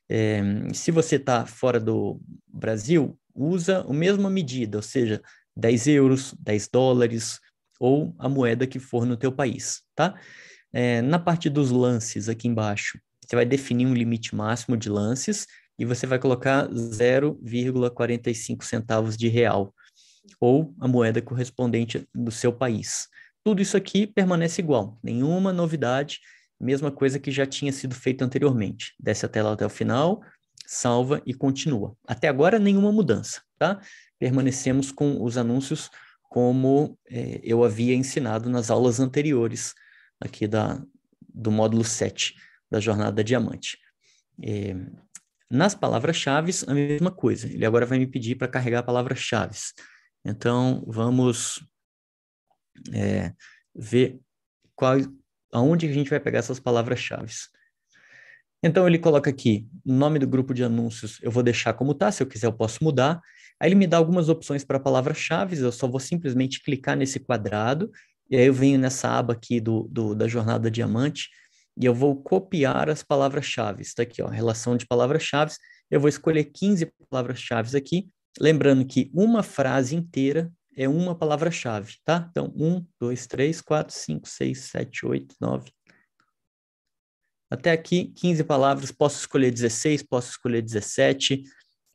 É, 0.08 0.42
se 0.72 0.90
você 0.90 1.16
está 1.16 1.46
fora 1.46 1.80
do 1.80 2.20
Brasil, 2.46 3.18
usa 3.34 3.80
a 3.88 3.92
mesma 3.92 4.28
medida, 4.28 4.78
ou 4.78 4.82
seja, 4.82 5.22
10 5.56 5.86
euros, 5.86 6.34
10 6.38 6.68
dólares 6.68 7.40
ou 7.80 8.14
a 8.18 8.28
moeda 8.28 8.66
que 8.66 8.78
for 8.78 9.06
no 9.06 9.16
teu 9.16 9.32
país, 9.32 9.82
tá? 9.94 10.14
É, 10.72 11.00
na 11.02 11.18
parte 11.18 11.48
dos 11.48 11.70
lances 11.70 12.28
aqui 12.28 12.48
embaixo, 12.48 12.98
você 13.24 13.36
vai 13.36 13.46
definir 13.46 13.86
um 13.86 13.94
limite 13.94 14.34
máximo 14.34 14.76
de 14.76 14.88
lances 14.88 15.46
e 15.78 15.84
você 15.84 16.06
vai 16.06 16.18
colocar 16.18 16.68
0,45 16.68 18.64
centavos 18.64 19.16
de 19.16 19.28
real 19.28 19.72
ou 20.40 20.74
a 20.80 20.88
moeda 20.88 21.20
correspondente 21.22 22.06
do 22.14 22.30
seu 22.30 22.52
país. 22.52 23.08
Tudo 23.44 23.60
isso 23.60 23.76
aqui 23.76 24.06
permanece 24.06 24.62
igual, 24.62 24.98
nenhuma 25.02 25.52
novidade, 25.52 26.20
mesma 26.58 26.90
coisa 26.90 27.18
que 27.18 27.30
já 27.30 27.44
tinha 27.44 27.70
sido 27.72 27.94
feito 27.94 28.22
anteriormente. 28.22 28.94
Desce 28.98 29.26
a 29.26 29.28
tela 29.28 29.52
até 29.52 29.66
o 29.66 29.70
final, 29.70 30.22
salva 30.66 31.22
e 31.26 31.34
continua. 31.34 31.94
Até 32.06 32.26
agora, 32.28 32.58
nenhuma 32.58 32.90
mudança, 32.90 33.42
tá? 33.58 33.80
Permanecemos 34.18 34.90
com 34.90 35.22
os 35.22 35.36
anúncios 35.36 35.90
como 36.30 36.98
é, 37.06 37.40
eu 37.44 37.62
havia 37.62 37.94
ensinado 37.94 38.48
nas 38.48 38.70
aulas 38.70 38.98
anteriores 38.98 39.74
aqui 40.18 40.48
da, 40.48 40.82
do 41.28 41.50
módulo 41.50 41.84
7 41.84 42.34
da 42.70 42.80
Jornada 42.80 43.22
Diamante. 43.22 43.78
É, 44.42 44.74
nas 45.50 45.74
palavras-chave, 45.74 46.50
a 46.66 46.74
mesma 46.74 47.10
coisa. 47.10 47.46
Ele 47.46 47.64
agora 47.64 47.86
vai 47.86 47.98
me 47.98 48.06
pedir 48.06 48.36
para 48.36 48.48
carregar 48.48 48.82
palavras-chave. 48.82 49.56
Então, 50.24 50.82
vamos 50.86 51.62
é, 52.92 53.32
ver 53.74 54.20
qual, 54.74 54.96
aonde 55.52 55.86
a 55.86 55.92
gente 55.92 56.10
vai 56.10 56.20
pegar 56.20 56.40
essas 56.40 56.60
palavras-chave. 56.60 57.32
Então 58.62 58.86
ele 58.86 58.98
coloca 58.98 59.28
aqui 59.28 59.68
nome 59.84 60.18
do 60.18 60.26
grupo 60.26 60.54
de 60.54 60.64
anúncios, 60.64 61.18
eu 61.22 61.30
vou 61.30 61.42
deixar 61.42 61.74
como 61.74 61.92
está, 61.92 62.10
se 62.10 62.22
eu 62.22 62.26
quiser 62.26 62.46
eu 62.46 62.52
posso 62.52 62.82
mudar. 62.82 63.20
Aí 63.60 63.68
ele 63.68 63.74
me 63.74 63.86
dá 63.86 63.98
algumas 63.98 64.28
opções 64.28 64.64
para 64.64 64.80
palavras-chave, 64.80 65.58
eu 65.58 65.70
só 65.70 65.86
vou 65.86 66.00
simplesmente 66.00 66.62
clicar 66.62 66.96
nesse 66.96 67.20
quadrado, 67.20 67.90
e 68.30 68.36
aí 68.36 68.46
eu 68.46 68.54
venho 68.54 68.78
nessa 68.78 69.08
aba 69.08 69.34
aqui 69.34 69.60
do, 69.60 69.86
do 69.90 70.14
da 70.14 70.26
jornada 70.26 70.70
diamante, 70.70 71.28
e 71.76 71.84
eu 71.84 71.94
vou 71.94 72.16
copiar 72.22 72.88
as 72.88 73.02
palavras-chave. 73.02 73.82
Está 73.82 74.02
aqui, 74.02 74.22
ó, 74.22 74.28
relação 74.28 74.76
de 74.76 74.86
palavras-chave. 74.86 75.52
Eu 75.90 76.00
vou 76.00 76.08
escolher 76.08 76.44
15 76.44 76.90
palavras-chave 77.10 77.76
aqui, 77.76 78.08
lembrando 78.40 78.84
que 78.86 79.10
uma 79.12 79.42
frase 79.42 79.94
inteira 79.94 80.50
é 80.76 80.88
uma 80.88 81.14
palavra-chave, 81.14 81.96
tá? 82.04 82.26
Então, 82.30 82.52
1, 82.56 82.86
2, 83.00 83.26
3, 83.26 83.60
4, 83.60 83.94
5, 83.94 84.28
6, 84.28 84.58
7, 84.60 85.06
8, 85.06 85.36
9. 85.40 85.72
Até 87.50 87.72
aqui, 87.72 88.06
15 88.06 88.44
palavras, 88.44 88.90
posso 88.90 89.20
escolher 89.20 89.50
16, 89.50 90.02
posso 90.02 90.30
escolher 90.30 90.62
17. 90.62 91.44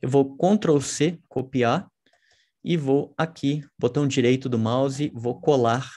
Eu 0.00 0.08
vou 0.08 0.36
Ctrl 0.36 0.80
C, 0.80 1.18
copiar, 1.28 1.90
e 2.62 2.76
vou 2.76 3.14
aqui, 3.16 3.62
botão 3.78 4.06
direito 4.06 4.48
do 4.48 4.58
mouse, 4.58 5.10
vou 5.14 5.40
colar, 5.40 5.90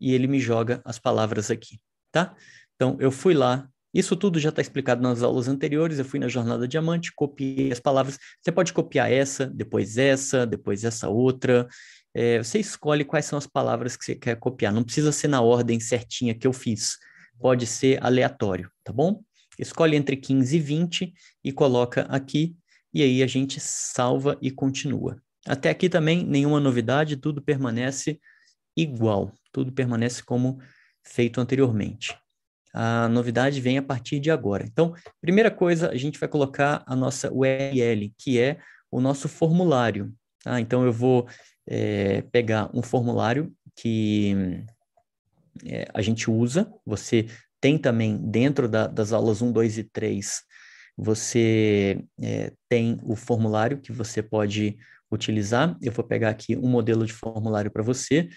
e 0.00 0.12
ele 0.12 0.26
me 0.26 0.40
joga 0.40 0.82
as 0.84 0.98
palavras 0.98 1.50
aqui, 1.50 1.80
tá? 2.10 2.34
Então, 2.74 2.96
eu 3.00 3.12
fui 3.12 3.34
lá, 3.34 3.68
isso 3.94 4.16
tudo 4.16 4.40
já 4.40 4.48
está 4.48 4.62
explicado 4.62 5.02
nas 5.02 5.22
aulas 5.22 5.48
anteriores. 5.48 5.98
Eu 5.98 6.04
fui 6.04 6.18
na 6.18 6.28
Jornada 6.28 6.66
Diamante, 6.66 7.12
copiei 7.14 7.70
as 7.70 7.78
palavras. 7.78 8.18
Você 8.40 8.50
pode 8.50 8.72
copiar 8.72 9.12
essa, 9.12 9.46
depois 9.46 9.98
essa, 9.98 10.46
depois 10.46 10.82
essa 10.82 11.08
outra. 11.08 11.68
É, 12.14 12.38
você 12.38 12.58
escolhe 12.58 13.04
quais 13.04 13.26
são 13.26 13.38
as 13.38 13.46
palavras 13.46 13.96
que 13.96 14.04
você 14.04 14.14
quer 14.14 14.36
copiar. 14.36 14.72
Não 14.72 14.82
precisa 14.82 15.12
ser 15.12 15.28
na 15.28 15.42
ordem 15.42 15.78
certinha 15.78 16.34
que 16.34 16.46
eu 16.46 16.52
fiz. 16.52 16.96
Pode 17.38 17.66
ser 17.66 18.02
aleatório, 18.02 18.70
tá 18.82 18.92
bom? 18.92 19.22
Escolhe 19.58 19.96
entre 19.96 20.16
15 20.16 20.56
e 20.56 20.60
20 20.60 21.14
e 21.44 21.52
coloca 21.52 22.02
aqui. 22.02 22.56
E 22.94 23.02
aí 23.02 23.22
a 23.22 23.26
gente 23.26 23.60
salva 23.60 24.38
e 24.40 24.50
continua. 24.50 25.20
Até 25.46 25.68
aqui 25.68 25.88
também 25.88 26.24
nenhuma 26.24 26.60
novidade, 26.60 27.16
tudo 27.16 27.42
permanece 27.42 28.18
igual. 28.74 29.32
Tudo 29.52 29.72
permanece 29.72 30.22
como 30.22 30.58
feito 31.02 31.40
anteriormente 31.40 32.21
a 32.72 33.08
novidade 33.08 33.60
vem 33.60 33.78
a 33.78 33.82
partir 33.82 34.18
de 34.18 34.30
agora. 34.30 34.64
Então, 34.64 34.94
primeira 35.20 35.50
coisa, 35.50 35.90
a 35.90 35.96
gente 35.96 36.18
vai 36.18 36.28
colocar 36.28 36.82
a 36.86 36.96
nossa 36.96 37.32
URL, 37.32 38.12
que 38.18 38.38
é 38.38 38.58
o 38.90 39.00
nosso 39.00 39.28
formulário. 39.28 40.12
Tá? 40.42 40.60
Então, 40.60 40.84
eu 40.84 40.92
vou 40.92 41.28
é, 41.66 42.22
pegar 42.32 42.70
um 42.74 42.82
formulário 42.82 43.52
que 43.76 44.64
é, 45.66 45.88
a 45.92 46.00
gente 46.00 46.30
usa, 46.30 46.72
você 46.84 47.26
tem 47.60 47.78
também 47.78 48.16
dentro 48.16 48.68
da, 48.68 48.86
das 48.86 49.12
aulas 49.12 49.42
1, 49.42 49.52
2 49.52 49.78
e 49.78 49.84
3, 49.84 50.42
você 50.96 52.02
é, 52.20 52.52
tem 52.68 52.98
o 53.02 53.16
formulário 53.16 53.78
que 53.78 53.92
você 53.92 54.22
pode 54.22 54.76
utilizar. 55.10 55.76
Eu 55.80 55.92
vou 55.92 56.04
pegar 56.04 56.30
aqui 56.30 56.56
um 56.56 56.68
modelo 56.68 57.06
de 57.06 57.12
formulário 57.12 57.70
para 57.70 57.82
você 57.82 58.28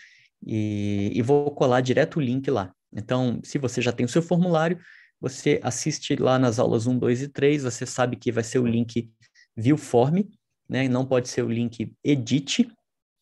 e, 0.46 1.12
e 1.14 1.22
vou 1.22 1.52
colar 1.52 1.82
direto 1.82 2.18
o 2.18 2.22
link 2.22 2.50
lá. 2.50 2.74
Então, 2.96 3.40
se 3.44 3.58
você 3.58 3.82
já 3.82 3.92
tem 3.92 4.06
o 4.06 4.10
seu 4.10 4.22
formulário, 4.22 4.80
você 5.20 5.60
assiste 5.64 6.16
lá 6.16 6.38
nas 6.40 6.60
aulas 6.60 6.88
1, 6.88 6.98
2 6.98 7.22
e 7.24 7.28
3, 7.28 7.64
você 7.64 7.86
sabe 7.86 8.16
que 8.16 8.32
vai 8.32 8.44
ser 8.44 8.60
o 8.60 8.66
link 8.66 9.12
Viewform, 9.56 10.24
né? 10.68 10.88
não 10.88 11.06
pode 11.06 11.30
ser 11.30 11.44
o 11.44 11.50
link 11.50 11.92
Edit. 12.04 12.72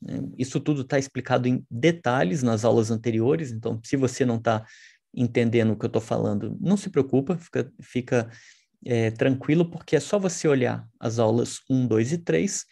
Né? 0.01 0.21
Isso 0.37 0.59
tudo 0.59 0.81
está 0.81 0.97
explicado 0.97 1.47
em 1.47 1.65
detalhes 1.69 2.43
nas 2.43 2.65
aulas 2.65 2.91
anteriores, 2.91 3.51
então 3.51 3.79
se 3.83 3.95
você 3.95 4.25
não 4.25 4.37
está 4.37 4.65
entendendo 5.15 5.73
o 5.73 5.77
que 5.77 5.85
eu 5.85 5.87
estou 5.87 6.01
falando, 6.01 6.57
não 6.59 6.75
se 6.75 6.89
preocupa, 6.89 7.37
fica, 7.37 7.71
fica 7.81 8.29
é, 8.85 9.11
tranquilo, 9.11 9.69
porque 9.69 9.95
é 9.95 9.99
só 9.99 10.17
você 10.17 10.47
olhar 10.47 10.87
as 10.99 11.19
aulas 11.19 11.59
1, 11.69 11.87
2 11.87 12.13
e 12.13 12.17
3 12.17 12.65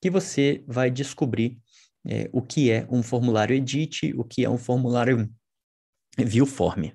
que 0.00 0.10
você 0.10 0.64
vai 0.66 0.90
descobrir 0.90 1.58
é, 2.06 2.28
o 2.32 2.42
que 2.42 2.70
é 2.70 2.86
um 2.90 3.02
formulário 3.02 3.54
Edit, 3.54 4.12
o 4.16 4.24
que 4.24 4.44
é 4.44 4.50
um 4.50 4.58
formulário 4.58 5.30
Viewform. 6.18 6.92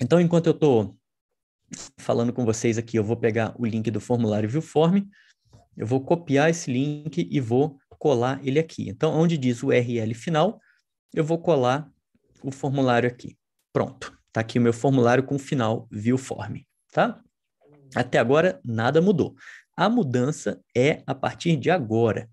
Então, 0.00 0.20
enquanto 0.20 0.48
eu 0.48 0.52
estou 0.52 0.96
falando 1.96 2.32
com 2.32 2.44
vocês 2.44 2.76
aqui, 2.76 2.98
eu 2.98 3.04
vou 3.04 3.16
pegar 3.16 3.54
o 3.56 3.64
link 3.64 3.90
do 3.90 4.00
formulário 4.00 4.48
ViewForm, 4.48 5.08
eu 5.76 5.86
vou 5.86 6.04
copiar 6.04 6.50
esse 6.50 6.70
link 6.72 7.28
e 7.30 7.40
vou 7.40 7.78
colar 7.98 8.40
ele 8.44 8.58
aqui. 8.58 8.88
Então, 8.88 9.14
onde 9.14 9.38
diz 9.38 9.62
URL 9.62 10.12
final, 10.14 10.60
eu 11.14 11.24
vou 11.24 11.38
colar 11.38 11.88
o 12.42 12.50
formulário 12.50 13.08
aqui. 13.08 13.38
Pronto, 13.72 14.12
está 14.26 14.40
aqui 14.40 14.58
o 14.58 14.62
meu 14.62 14.72
formulário 14.72 15.24
com 15.24 15.36
o 15.36 15.38
final 15.38 15.86
ViewForm, 15.90 16.62
tá? 16.90 17.22
Até 17.94 18.18
agora, 18.18 18.60
nada 18.64 19.00
mudou. 19.00 19.36
A 19.76 19.88
mudança 19.88 20.60
é 20.76 21.02
a 21.06 21.14
partir 21.14 21.56
de 21.56 21.70
agora. 21.70 22.28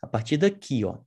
A 0.00 0.06
partir 0.06 0.36
daqui, 0.36 0.84
ó. 0.84 0.98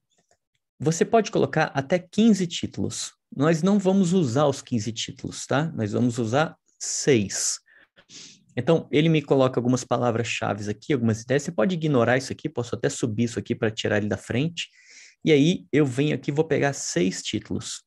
Você 0.83 1.05
pode 1.05 1.29
colocar 1.29 1.65
até 1.75 1.99
15 1.99 2.47
títulos. 2.47 3.13
Nós 3.37 3.61
não 3.61 3.77
vamos 3.77 4.13
usar 4.13 4.47
os 4.47 4.63
15 4.63 4.91
títulos, 4.91 5.45
tá? 5.45 5.71
Nós 5.75 5.91
vamos 5.91 6.17
usar 6.17 6.57
seis. 6.79 7.59
Então, 8.57 8.87
ele 8.91 9.07
me 9.07 9.21
coloca 9.21 9.59
algumas 9.59 9.83
palavras-chave 9.83 10.67
aqui, 10.71 10.91
algumas 10.91 11.21
ideias. 11.21 11.43
Você 11.43 11.51
pode 11.51 11.75
ignorar 11.75 12.17
isso 12.17 12.33
aqui, 12.33 12.49
posso 12.49 12.73
até 12.73 12.89
subir 12.89 13.25
isso 13.25 13.37
aqui 13.37 13.53
para 13.53 13.69
tirar 13.69 13.97
ele 13.97 14.07
da 14.07 14.17
frente. 14.17 14.69
E 15.23 15.31
aí, 15.31 15.67
eu 15.71 15.85
venho 15.85 16.15
aqui 16.15 16.31
vou 16.31 16.45
pegar 16.45 16.73
seis 16.73 17.21
títulos. 17.21 17.83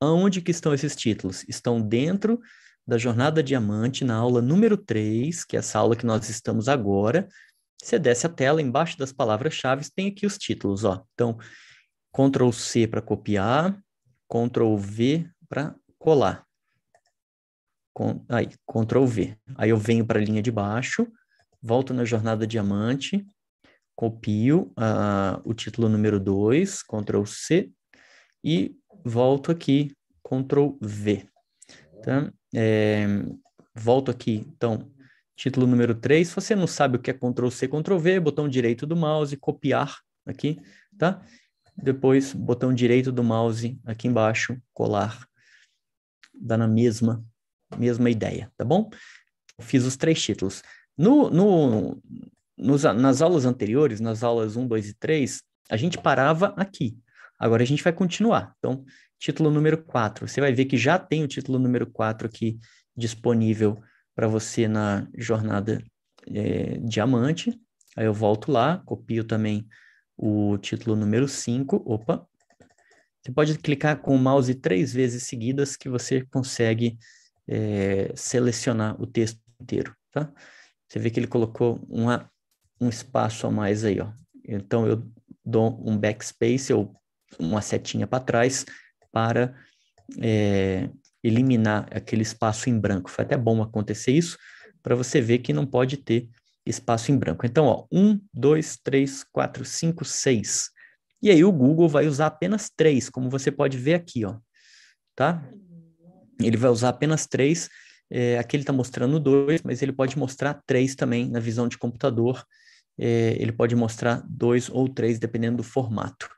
Aonde 0.00 0.40
que 0.40 0.52
estão 0.52 0.72
esses 0.72 0.94
títulos? 0.94 1.44
Estão 1.48 1.82
dentro 1.82 2.40
da 2.86 2.96
Jornada 2.96 3.42
Diamante, 3.42 4.04
na 4.04 4.14
aula 4.14 4.40
número 4.40 4.76
3, 4.76 5.44
que 5.44 5.56
é 5.56 5.58
essa 5.58 5.80
aula 5.80 5.96
que 5.96 6.06
nós 6.06 6.28
estamos 6.28 6.68
agora. 6.68 7.28
Você 7.82 7.98
desce 7.98 8.24
a 8.24 8.30
tela, 8.30 8.62
embaixo 8.62 8.96
das 8.96 9.12
palavras-chave 9.12 9.84
tem 9.96 10.06
aqui 10.06 10.24
os 10.26 10.38
títulos, 10.38 10.84
ó. 10.84 11.02
Então, 11.14 11.36
Ctrl 12.12 12.50
C 12.50 12.86
para 12.86 13.02
copiar, 13.02 13.80
Ctrl 14.28 14.76
V 14.76 15.28
para 15.48 15.74
colar. 15.98 16.46
Aí, 18.28 18.48
Ctrl 18.66 19.04
V. 19.04 19.36
Aí 19.56 19.70
eu 19.70 19.76
venho 19.76 20.06
para 20.06 20.18
a 20.18 20.22
linha 20.22 20.42
de 20.42 20.50
baixo, 20.50 21.06
volto 21.60 21.92
na 21.92 22.04
jornada 22.04 22.46
diamante, 22.46 23.26
copio 23.94 24.72
uh, 24.78 25.40
o 25.44 25.52
título 25.52 25.88
número 25.88 26.18
2, 26.18 26.82
Ctrl 26.82 27.24
C, 27.26 27.70
e 28.42 28.74
volto 29.04 29.50
aqui, 29.50 29.94
Ctrl 30.22 30.78
V. 30.80 31.26
Tá? 32.02 32.32
É, 32.54 33.06
volto 33.74 34.10
aqui, 34.10 34.46
então, 34.48 34.90
título 35.36 35.66
número 35.66 35.94
3. 35.94 36.28
Se 36.28 36.34
você 36.34 36.56
não 36.56 36.66
sabe 36.66 36.96
o 36.96 37.00
que 37.00 37.10
é 37.10 37.14
Ctrl 37.14 37.50
C, 37.50 37.68
Ctrl 37.68 37.98
V, 37.98 38.20
botão 38.20 38.48
direito 38.48 38.86
do 38.86 38.96
mouse, 38.96 39.36
copiar 39.36 39.98
aqui, 40.24 40.58
tá? 40.96 41.22
Depois, 41.76 42.32
botão 42.32 42.72
direito 42.72 43.10
do 43.10 43.24
mouse 43.24 43.78
aqui 43.84 44.08
embaixo, 44.08 44.60
colar. 44.72 45.26
Dá 46.34 46.56
na 46.56 46.68
mesma 46.68 47.24
mesma 47.78 48.10
ideia, 48.10 48.50
tá 48.56 48.64
bom? 48.64 48.90
Fiz 49.60 49.84
os 49.84 49.96
três 49.96 50.20
títulos. 50.22 50.62
No, 50.96 51.30
no, 51.30 52.02
nos, 52.56 52.82
nas 52.82 53.22
aulas 53.22 53.44
anteriores, 53.44 54.00
nas 54.00 54.22
aulas 54.22 54.56
1, 54.56 54.66
2 54.66 54.88
e 54.88 54.94
3, 54.94 55.42
a 55.70 55.76
gente 55.76 55.98
parava 55.98 56.54
aqui. 56.56 56.98
Agora 57.38 57.62
a 57.62 57.66
gente 57.66 57.82
vai 57.82 57.92
continuar. 57.92 58.54
Então, 58.58 58.84
título 59.18 59.50
número 59.50 59.82
4. 59.82 60.26
Você 60.28 60.40
vai 60.40 60.52
ver 60.52 60.64
que 60.66 60.76
já 60.76 60.98
tem 60.98 61.22
o 61.22 61.28
título 61.28 61.58
número 61.58 61.86
4 61.86 62.26
aqui 62.26 62.58
disponível 62.96 63.80
para 64.14 64.26
você 64.26 64.66
na 64.66 65.06
jornada 65.16 65.82
é, 66.28 66.78
diamante. 66.78 67.58
Aí 67.96 68.04
eu 68.04 68.14
volto 68.14 68.52
lá, 68.52 68.82
copio 68.84 69.24
também 69.24 69.66
o 70.20 70.58
título 70.58 70.94
número 70.94 71.26
5. 71.26 71.82
Opa! 71.86 72.26
Você 73.22 73.32
pode 73.32 73.58
clicar 73.58 74.00
com 74.00 74.14
o 74.14 74.18
mouse 74.18 74.54
três 74.54 74.92
vezes 74.92 75.24
seguidas 75.24 75.76
que 75.76 75.88
você 75.88 76.24
consegue 76.26 76.98
é, 77.48 78.12
selecionar 78.14 79.00
o 79.00 79.06
texto 79.06 79.40
inteiro, 79.60 79.94
tá? 80.10 80.30
Você 80.86 80.98
vê 80.98 81.10
que 81.10 81.18
ele 81.18 81.26
colocou 81.26 81.80
uma, 81.88 82.30
um 82.80 82.88
espaço 82.88 83.46
a 83.46 83.50
mais 83.50 83.84
aí, 83.84 84.00
ó. 84.00 84.12
Então, 84.46 84.86
eu 84.86 85.06
dou 85.44 85.82
um 85.86 85.96
backspace 85.96 86.72
ou 86.72 86.94
uma 87.38 87.62
setinha 87.62 88.06
para 88.06 88.22
trás 88.22 88.66
para 89.12 89.54
é, 90.20 90.90
eliminar 91.22 91.88
aquele 91.90 92.22
espaço 92.22 92.68
em 92.68 92.78
branco. 92.78 93.10
Foi 93.10 93.24
até 93.24 93.36
bom 93.36 93.62
acontecer 93.62 94.12
isso, 94.12 94.36
para 94.82 94.94
você 94.94 95.20
ver 95.20 95.38
que 95.38 95.52
não 95.52 95.66
pode 95.66 95.96
ter 95.96 96.28
espaço 96.70 97.12
em 97.12 97.18
branco. 97.18 97.44
Então, 97.44 97.66
ó, 97.66 97.86
um, 97.92 98.20
dois, 98.32 98.78
três, 98.82 99.24
quatro, 99.24 99.64
cinco, 99.64 100.04
seis. 100.04 100.70
E 101.22 101.30
aí 101.30 101.44
o 101.44 101.52
Google 101.52 101.88
vai 101.88 102.06
usar 102.06 102.26
apenas 102.26 102.70
três, 102.74 103.10
como 103.10 103.28
você 103.28 103.50
pode 103.50 103.76
ver 103.76 103.94
aqui, 103.94 104.24
ó. 104.24 104.38
Tá? 105.14 105.44
ele 106.46 106.56
vai 106.56 106.70
usar 106.70 106.90
apenas 106.90 107.26
três. 107.26 107.68
É, 108.10 108.38
aqui 108.38 108.56
ele 108.56 108.62
está 108.62 108.72
mostrando 108.72 109.20
dois, 109.20 109.62
mas 109.62 109.82
ele 109.82 109.92
pode 109.92 110.18
mostrar 110.18 110.54
três 110.66 110.94
também 110.94 111.28
na 111.28 111.38
visão 111.38 111.68
de 111.68 111.78
computador. 111.78 112.44
É, 112.98 113.36
ele 113.38 113.52
pode 113.52 113.76
mostrar 113.76 114.22
dois 114.28 114.68
ou 114.68 114.88
três, 114.88 115.18
dependendo 115.18 115.58
do 115.58 115.62
formato. 115.62 116.28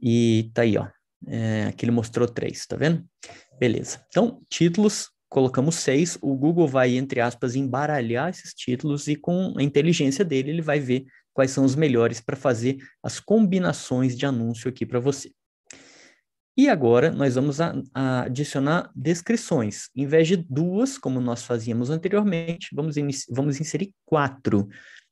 E 0.00 0.50
tá 0.54 0.62
aí, 0.62 0.76
ó. 0.76 0.86
É, 1.26 1.64
aqui 1.64 1.84
ele 1.84 1.92
mostrou 1.92 2.26
três, 2.26 2.66
tá 2.66 2.76
vendo? 2.76 3.04
Beleza. 3.58 4.04
Então, 4.08 4.40
títulos, 4.48 5.10
colocamos 5.30 5.76
seis. 5.76 6.18
O 6.20 6.34
Google 6.34 6.68
vai, 6.68 6.96
entre 6.96 7.20
aspas, 7.20 7.54
embaralhar 7.56 8.28
esses 8.28 8.52
títulos 8.52 9.08
e 9.08 9.16
com 9.16 9.54
a 9.56 9.62
inteligência 9.62 10.24
dele, 10.24 10.50
ele 10.50 10.60
vai 10.60 10.78
ver 10.78 11.06
quais 11.32 11.52
são 11.52 11.64
os 11.64 11.74
melhores 11.74 12.20
para 12.20 12.36
fazer 12.36 12.76
as 13.02 13.18
combinações 13.18 14.14
de 14.14 14.26
anúncio 14.26 14.68
aqui 14.68 14.84
para 14.84 15.00
você. 15.00 15.32
E 16.56 16.68
agora 16.68 17.10
nós 17.10 17.36
vamos 17.36 17.60
a, 17.60 17.80
a 17.94 18.22
adicionar 18.22 18.90
descrições. 18.94 19.88
Em 19.96 20.06
vez 20.06 20.28
de 20.28 20.36
duas, 20.36 20.98
como 20.98 21.20
nós 21.20 21.44
fazíamos 21.44 21.88
anteriormente, 21.88 22.68
vamos, 22.74 22.96
vamos 23.30 23.60
inserir 23.60 23.94
quatro. 24.04 24.68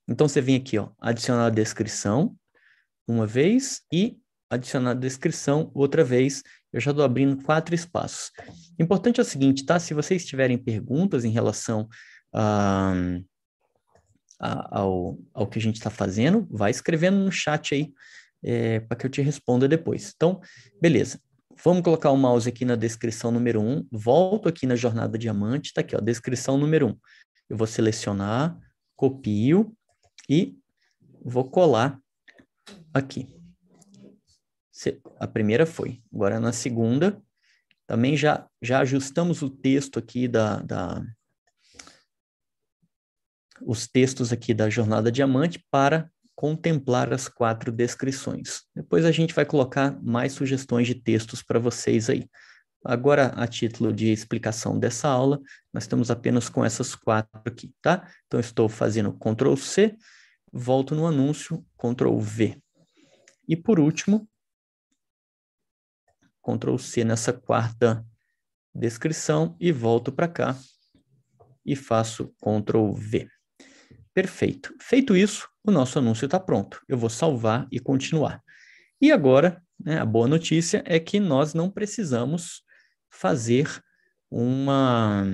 Então 0.07 0.29
você 0.29 0.41
vem 0.41 0.57
aqui, 0.57 0.77
ó, 0.79 0.91
adicionar 1.01 1.47
a 1.47 1.51
descrição 1.51 2.37
uma 3.07 3.27
vez 3.27 3.81
e 3.91 4.19
adicionar 4.51 4.93
a 4.93 4.95
descrição 4.95 5.71
outra 5.75 6.03
vez. 6.05 6.43
Eu 6.73 6.81
já 6.81 6.91
estou 6.91 7.05
abrindo 7.05 7.43
quatro 7.43 7.75
espaços. 7.75 8.31
Importante 8.79 9.21
é 9.21 9.23
o 9.23 9.27
seguinte, 9.27 9.65
tá? 9.65 9.79
Se 9.79 9.95
vocês 9.95 10.25
tiverem 10.25 10.59
perguntas 10.59 11.25
em 11.25 11.31
relação 11.31 11.89
a, 12.33 12.95
a, 14.41 14.79
ao, 14.81 15.19
ao 15.33 15.47
que 15.47 15.59
a 15.59 15.63
gente 15.63 15.77
está 15.77 15.91
fazendo, 15.91 16.47
vai 16.51 16.71
escrevendo 16.71 17.19
no 17.19 17.33
chat 17.33 17.75
aí 17.75 17.93
é, 18.43 18.81
para 18.81 18.97
que 18.97 19.07
eu 19.07 19.11
te 19.11 19.23
responda 19.23 19.69
depois. 19.69 20.13
Então, 20.15 20.41
beleza. 20.81 21.21
Vamos 21.65 21.83
colocar 21.83 22.11
o 22.11 22.17
mouse 22.17 22.49
aqui 22.49 22.65
na 22.65 22.77
descrição 22.77 23.33
número 23.33 23.61
1. 23.61 23.89
Volto 23.91 24.49
aqui 24.49 24.65
na 24.65 24.77
jornada 24.77 25.19
diamante. 25.19 25.71
Está 25.71 25.81
aqui, 25.81 25.97
ó, 25.97 26.01
descrição 26.01 26.57
número 26.57 26.89
1. 26.89 26.97
Eu 27.51 27.57
vou 27.57 27.67
selecionar, 27.67 28.57
copio 28.95 29.75
e 30.29 30.57
vou 31.25 31.51
colar 31.51 31.99
aqui. 32.95 33.38
A 35.19 35.27
primeira 35.27 35.67
foi. 35.67 36.03
Agora 36.13 36.39
na 36.39 36.53
segunda, 36.53 37.21
também 37.87 38.17
já, 38.17 38.47
já 38.63 38.81
ajustamos 38.81 39.43
o 39.43 39.51
texto 39.51 39.99
aqui 39.99 40.29
da, 40.29 40.61
da 40.61 41.03
os 43.63 43.89
textos 43.89 44.33
aqui 44.33 44.55
da 44.55 44.71
jornada 44.71 45.11
diamante 45.11 45.65
para 45.71 46.11
contemplar 46.35 47.13
as 47.13 47.27
quatro 47.27 47.73
descrições. 47.73 48.63
Depois 48.75 49.05
a 49.05 49.11
gente 49.11 49.35
vai 49.35 49.45
colocar 49.45 50.01
mais 50.01 50.33
sugestões 50.33 50.87
de 50.87 50.95
textos 50.95 51.43
para 51.43 51.59
vocês 51.59 52.09
aí. 52.09 52.29
Agora, 52.85 53.29
a 53.35 53.47
título 53.49 53.93
de 53.93 54.13
explicação 54.13 54.79
dessa 54.79 55.09
aula, 55.09 55.41
nós 55.73 55.83
estamos 55.83 56.13
apenas 56.13 56.49
com 56.49 56.65
essas 56.65 56.95
quatro 56.95 57.41
aqui, 57.45 57.73
tá? 57.83 58.09
Então, 58.27 58.39
estou 58.39 58.69
fazendo 58.69 59.13
Ctrl 59.13 59.57
C, 59.57 59.97
volto 60.53 60.95
no 60.95 61.07
anúncio, 61.07 61.67
Ctrl 61.77 62.17
V. 62.21 62.63
E 63.49 63.57
por 63.57 63.81
último, 63.81 64.28
Ctrl 66.57 66.77
C 66.79 67.05
nessa 67.05 67.33
quarta 67.33 68.05
descrição 68.75 69.57
e 69.61 69.73
volto 69.73 70.13
para 70.13 70.29
cá 70.29 70.57
e 71.65 71.77
faço 71.77 72.33
Ctrl 72.41 72.93
V. 72.93 73.29
Perfeito. 74.15 74.75
Feito 74.81 75.17
isso, 75.17 75.49
o 75.63 75.71
nosso 75.71 75.99
anúncio 75.99 76.25
está 76.25 76.41
pronto. 76.41 76.81
Eu 76.89 76.97
vou 76.97 77.11
salvar 77.11 77.69
e 77.71 77.79
continuar. 77.79 78.43
E 79.01 79.13
agora, 79.13 79.63
né, 79.79 79.99
a 79.99 80.05
boa 80.05 80.27
notícia 80.27 80.83
é 80.87 80.99
que 80.99 81.21
nós 81.21 81.55
não 81.55 81.71
precisamos 81.71 82.63
fazer 83.11 83.69
uma, 84.31 85.25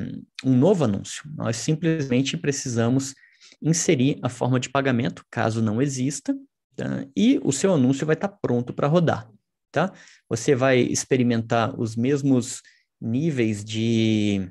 um 0.45 0.57
novo 0.57 0.85
anúncio. 0.85 1.23
Nós 1.35 1.57
simplesmente 1.57 2.37
precisamos 2.37 3.15
inserir 3.63 4.19
a 4.23 4.29
forma 4.29 4.61
de 4.61 4.69
pagamento, 4.69 5.25
caso 5.31 5.63
não 5.63 5.81
exista, 5.81 6.35
tá? 6.77 7.07
e 7.17 7.41
o 7.43 7.53
seu 7.53 7.73
anúncio 7.73 8.07
vai 8.07 8.15
estar 8.15 8.29
tá 8.29 8.39
pronto 8.41 8.73
para 8.73 8.89
rodar. 8.89 9.34
Tá? 9.75 9.93
Você 10.29 10.55
vai 10.55 10.79
experimentar 10.79 11.79
os 11.79 11.97
mesmos 11.97 12.63
níveis 13.01 13.65
de 13.65 14.49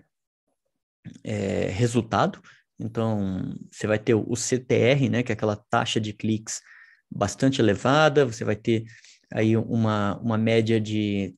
é, 1.24 1.70
resultado 1.70 2.42
então, 2.80 3.56
você 3.72 3.88
vai 3.88 4.00
ter 4.00 4.14
o 4.14 4.36
CTR, 4.36 5.10
né, 5.10 5.24
que 5.24 5.32
é 5.32 5.36
aquela 5.36 5.56
taxa 5.56 6.00
de 6.02 6.12
cliques 6.12 6.62
bastante 7.10 7.62
elevada, 7.62 8.26
você 8.26 8.44
vai 8.44 8.56
ter 8.56 8.84
aí 9.32 9.56
uma, 9.56 10.18
uma 10.20 10.38
média 10.38 10.82
de 10.82 11.34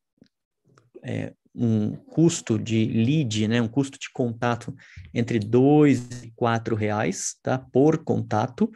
é, 1.03 1.33
um 1.53 1.95
custo 1.95 2.57
de 2.57 2.85
lead, 2.85 3.47
né, 3.47 3.61
um 3.61 3.67
custo 3.67 3.99
de 3.99 4.09
contato 4.11 4.75
entre 5.13 5.37
dois 5.37 6.23
e 6.23 6.31
quatro 6.35 6.75
reais, 6.75 7.35
tá, 7.43 7.57
por 7.59 8.03
contato. 8.03 8.71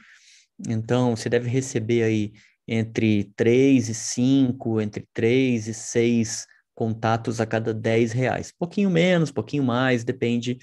Então, 0.67 1.15
você 1.15 1.29
deve 1.29 1.49
receber 1.49 2.03
aí 2.03 2.33
entre 2.71 3.31
três 3.35 3.89
e 3.89 3.95
cinco, 3.95 4.79
entre 4.79 5.07
três 5.11 5.67
e 5.67 5.73
seis 5.73 6.45
contatos 6.75 7.41
a 7.41 7.45
cada 7.45 7.73
10 7.73 8.11
reais. 8.11 8.53
Pouquinho 8.57 8.91
menos, 8.91 9.31
pouquinho 9.31 9.63
mais, 9.63 10.03
depende 10.03 10.59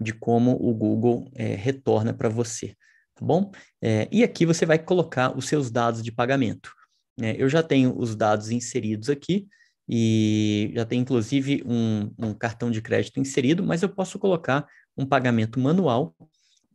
de 0.00 0.12
como 0.12 0.50
o 0.60 0.74
Google 0.74 1.30
é, 1.32 1.54
retorna 1.54 2.12
para 2.12 2.28
você, 2.28 2.74
tá 3.14 3.24
bom? 3.24 3.52
É, 3.80 4.08
e 4.10 4.24
aqui 4.24 4.44
você 4.44 4.66
vai 4.66 4.80
colocar 4.80 5.38
os 5.38 5.46
seus 5.46 5.70
dados 5.70 6.02
de 6.02 6.10
pagamento. 6.10 6.72
É, 7.20 7.40
eu 7.40 7.48
já 7.48 7.62
tenho 7.62 7.96
os 7.96 8.16
dados 8.16 8.50
inseridos 8.50 9.08
aqui 9.08 9.46
e 9.88 10.72
já 10.74 10.84
tem 10.84 11.00
inclusive 11.00 11.62
um, 11.64 12.10
um 12.18 12.34
cartão 12.34 12.68
de 12.68 12.82
crédito 12.82 13.20
inserido, 13.20 13.62
mas 13.62 13.80
eu 13.80 13.88
posso 13.88 14.18
colocar 14.18 14.66
um 14.96 15.06
pagamento 15.06 15.60
manual, 15.60 16.16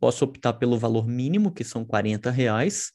posso 0.00 0.24
optar 0.24 0.54
pelo 0.54 0.78
valor 0.78 1.06
mínimo, 1.06 1.52
que 1.52 1.64
são 1.64 1.84
40 1.84 2.30
reais, 2.30 2.90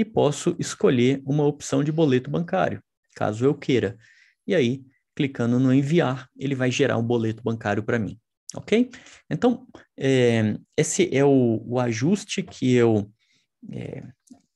e 0.00 0.04
posso 0.04 0.56
escolher 0.58 1.20
uma 1.26 1.44
opção 1.44 1.84
de 1.84 1.92
boleto 1.92 2.30
bancário, 2.30 2.82
caso 3.14 3.44
eu 3.44 3.54
queira. 3.54 3.98
E 4.46 4.54
aí, 4.54 4.82
clicando 5.14 5.60
no 5.60 5.74
enviar, 5.74 6.26
ele 6.38 6.54
vai 6.54 6.70
gerar 6.70 6.96
um 6.96 7.02
boleto 7.02 7.42
bancário 7.42 7.82
para 7.82 7.98
mim, 7.98 8.18
ok? 8.54 8.88
Então, 9.28 9.66
é, 9.98 10.56
esse 10.74 11.14
é 11.14 11.22
o, 11.22 11.62
o, 11.66 11.78
ajuste 11.78 12.42
que 12.42 12.72
eu 12.72 13.12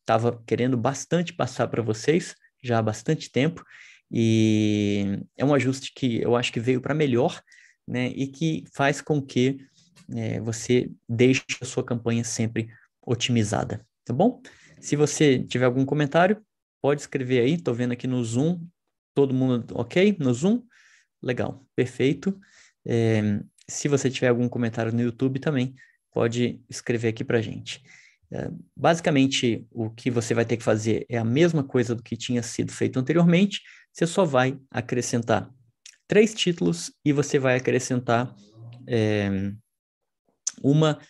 estava 0.01 0.31
é, 0.31 0.39
querendo 0.47 0.79
bastante 0.79 1.35
passar 1.35 1.69
para 1.69 1.83
vocês 1.83 2.35
já 2.63 2.79
há 2.79 2.83
bastante 2.83 3.31
tempo 3.31 3.63
e 4.11 5.21
é 5.37 5.45
um 5.45 5.53
ajuste 5.53 5.93
que 5.95 6.23
eu 6.23 6.35
acho 6.37 6.51
que 6.51 6.61
veio 6.61 6.81
para 6.81 6.95
melhor, 6.95 7.39
né? 7.87 8.07
E 8.07 8.29
que 8.29 8.65
faz 8.73 9.03
com 9.03 9.21
que 9.21 9.59
é, 10.17 10.41
você 10.41 10.91
deixe 11.07 11.45
a 11.61 11.67
sua 11.67 11.85
campanha 11.85 12.25
sempre 12.25 12.71
otimizada, 13.07 13.87
tá 14.07 14.15
bom? 14.15 14.41
Se 14.85 14.97
você 14.97 15.39
tiver 15.39 15.65
algum 15.65 15.83
comentário, 15.83 16.45
pode 16.83 17.01
escrever 17.01 17.41
aí. 17.41 17.55
Estou 17.55 17.73
vendo 17.73 17.93
aqui 17.93 18.07
no 18.07 18.23
Zoom, 18.23 18.61
todo 19.15 19.33
mundo 19.33 19.65
ok 19.75 20.15
no 20.21 20.35
Zoom? 20.35 20.63
Legal, 21.23 21.67
perfeito. 21.75 22.39
É, 22.85 23.41
se 23.67 23.89
você 23.89 24.11
tiver 24.11 24.29
algum 24.29 24.47
comentário 24.47 24.93
no 24.93 25.01
YouTube 25.01 25.41
também, 25.41 25.75
pode 26.13 26.63
escrever 26.69 27.09
aqui 27.09 27.25
para 27.25 27.41
gente. 27.41 27.83
É, 28.31 28.51
basicamente, 28.77 29.67
o 29.71 29.89
que 29.89 30.11
você 30.11 30.35
vai 30.35 30.45
ter 30.45 30.59
que 30.59 30.63
fazer 30.63 31.07
é 31.09 31.17
a 31.17 31.25
mesma 31.25 31.65
coisa 31.65 31.95
do 31.95 32.03
que 32.03 32.15
tinha 32.15 32.43
sido 32.43 32.71
feito 32.71 32.99
anteriormente, 32.99 33.63
você 33.91 34.07
só 34.07 34.27
vai 34.27 34.61
acrescentar 34.71 35.51
três 36.07 36.35
títulos 36.35 36.93
e 37.03 37.11
você 37.11 37.39
vai 37.39 37.57
acrescentar 37.57 38.37
é, 38.87 39.31
uma 40.63 41.01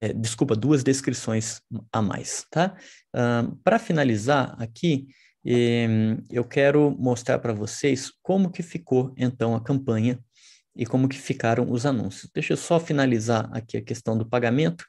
é, 0.00 0.12
desculpa, 0.12 0.54
duas 0.54 0.82
descrições 0.82 1.60
a 1.92 2.02
mais, 2.02 2.46
tá? 2.50 2.76
Uh, 3.14 3.56
para 3.64 3.78
finalizar 3.78 4.54
aqui, 4.60 5.06
eh, 5.46 5.86
eu 6.30 6.44
quero 6.44 6.90
mostrar 6.98 7.38
para 7.38 7.52
vocês 7.52 8.10
como 8.22 8.50
que 8.50 8.62
ficou, 8.62 9.12
então, 9.16 9.54
a 9.54 9.62
campanha 9.62 10.18
e 10.74 10.86
como 10.86 11.08
que 11.08 11.18
ficaram 11.18 11.70
os 11.70 11.84
anúncios. 11.84 12.30
Deixa 12.34 12.54
eu 12.54 12.56
só 12.56 12.80
finalizar 12.80 13.48
aqui 13.52 13.76
a 13.76 13.82
questão 13.82 14.16
do 14.16 14.26
pagamento 14.26 14.84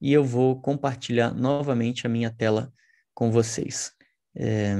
e 0.00 0.12
eu 0.12 0.22
vou 0.22 0.60
compartilhar 0.60 1.32
novamente 1.32 2.06
a 2.06 2.10
minha 2.10 2.30
tela 2.30 2.72
com 3.14 3.30
vocês. 3.30 3.92
É... 4.36 4.74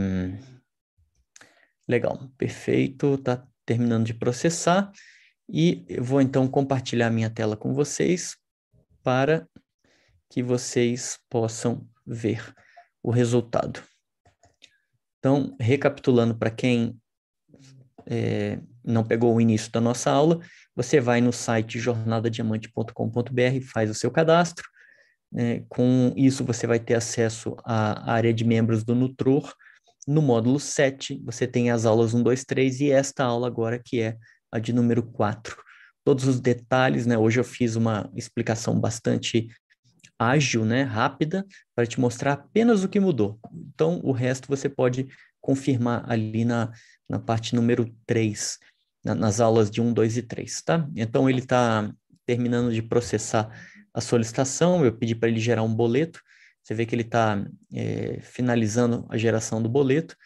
Legal, 1.89 2.31
perfeito, 2.39 3.19
tá 3.19 3.47
terminando 3.67 4.07
de 4.07 4.15
processar 4.15 4.91
e 5.49 5.85
eu 5.89 6.03
vou 6.03 6.21
então 6.21 6.47
compartilhar 6.49 7.11
minha 7.11 7.31
tela 7.31 7.57
com 7.57 7.75
vocês 7.75 8.37
para 9.03 9.47
que 10.35 10.43
vocês 10.43 11.17
possam 11.31 11.87
ver 12.05 12.53
o 13.01 13.13
resultado. 13.13 13.81
Então, 15.17 15.55
recapitulando 15.61 16.35
para 16.35 16.51
quem 16.51 16.99
é, 18.05 18.59
não 18.85 19.05
pegou 19.05 19.33
o 19.33 19.41
início 19.41 19.71
da 19.71 19.81
nossa 19.81 20.11
aula, 20.11 20.41
você 20.75 21.01
vai 21.01 21.21
no 21.21 21.33
site 21.33 21.79
jornadadiamante.com.br, 21.79 23.61
faz 23.73 23.89
o 23.89 23.95
seu 23.95 24.11
cadastro. 24.11 24.69
É, 25.37 25.63
com 25.69 26.13
isso, 26.17 26.43
você 26.43 26.67
vai 26.67 26.81
ter 26.81 26.95
acesso 26.95 27.55
à 27.65 28.13
área 28.13 28.35
de 28.35 28.45
membros 28.45 28.83
do 28.83 28.97
Nutror. 28.97 29.55
No 30.05 30.21
módulo 30.21 30.59
7, 30.59 31.23
você 31.25 31.47
tem 31.47 31.71
as 31.71 31.87
aulas 31.87 32.13
1, 32.13 32.25
2, 32.25 32.45
3 32.45 32.81
e 32.81 32.91
esta 32.91 33.23
aula 33.23 33.47
agora, 33.47 33.79
que 33.79 34.01
é 34.01 34.17
a 34.51 34.59
de 34.59 34.73
número 34.73 35.05
4. 35.05 35.63
Todos 36.05 36.27
os 36.27 36.41
detalhes, 36.41 37.07
né? 37.07 37.17
Hoje 37.17 37.39
eu 37.39 37.45
fiz 37.45 37.77
uma 37.77 38.11
explicação 38.17 38.81
bastante 38.81 39.49
ágil, 40.19 40.65
né, 40.65 40.83
rápida, 40.83 41.45
para 41.75 41.87
te 41.87 42.01
mostrar 42.01 42.33
apenas 42.33 42.85
o 42.85 42.89
que 42.89 43.01
mudou. 43.01 43.39
Então, 43.53 44.01
o 44.03 44.13
resto 44.13 44.49
você 44.49 44.69
pode 44.69 45.09
confirmar 45.41 46.05
ali 46.11 46.45
na, 46.45 46.73
na 47.09 47.19
parte 47.19 47.55
número 47.55 47.93
3, 48.07 48.59
na, 49.05 49.15
nas 49.15 49.41
aulas 49.41 49.71
de 49.71 49.81
1, 49.81 49.93
2 49.93 50.17
e 50.19 50.23
3, 50.23 50.63
tá? 50.63 50.89
Então, 50.97 51.29
ele 51.29 51.41
está 51.41 51.93
terminando 52.27 52.73
de 52.73 52.83
processar 52.83 53.51
a 53.93 54.01
solicitação, 54.01 54.85
eu 54.85 54.97
pedi 54.97 55.15
para 55.15 55.29
ele 55.29 55.39
gerar 55.39 55.63
um 55.63 55.75
boleto, 55.75 56.21
você 56.63 56.75
vê 56.75 56.87
que 56.87 56.95
ele 56.95 57.03
está 57.03 57.45
é, 57.73 58.21
finalizando 58.23 59.07
a 59.11 59.19
geração 59.19 59.63
do 59.63 59.69
boleto, 59.69 60.17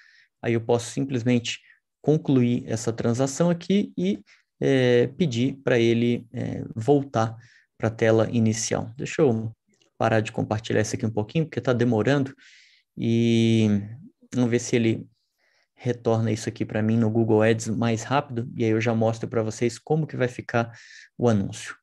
aí 0.41 0.55
eu 0.55 0.61
posso 0.61 0.91
simplesmente 0.91 1.61
concluir 2.01 2.65
essa 2.67 2.93
transação 2.93 3.51
aqui 3.51 3.93
e 3.99 4.23
é, 4.61 5.09
pedir 5.09 5.55
para 5.65 5.79
ele 5.79 6.27
é, 6.33 6.63
voltar 6.75 7.37
para 7.77 7.89
a 7.89 7.93
tela 7.93 8.29
inicial. 8.31 8.93
Deixa 8.97 9.23
eu 9.23 9.53
parar 9.99 10.21
de 10.21 10.31
compartilhar 10.31 10.81
isso 10.81 10.95
aqui 10.95 11.05
um 11.05 11.11
pouquinho, 11.11 11.45
porque 11.45 11.59
está 11.59 11.73
demorando. 11.73 12.35
E 12.97 13.83
vamos 14.33 14.51
ver 14.51 14.61
se 14.61 14.77
ele 14.77 15.07
retorna 15.75 16.33
isso 16.33 16.49
aqui 16.49 16.65
para 16.65 16.83
mim 16.83 16.97
no 16.97 17.11
Google 17.11 17.43
Ads 17.43 17.69
mais 17.69 18.03
rápido, 18.03 18.51
e 18.57 18.65
aí 18.65 18.71
eu 18.71 18.81
já 18.81 18.95
mostro 18.95 19.29
para 19.29 19.43
vocês 19.43 19.79
como 19.79 20.07
que 20.07 20.17
vai 20.17 20.29
ficar 20.29 20.73
o 21.17 21.29
anúncio. 21.29 21.77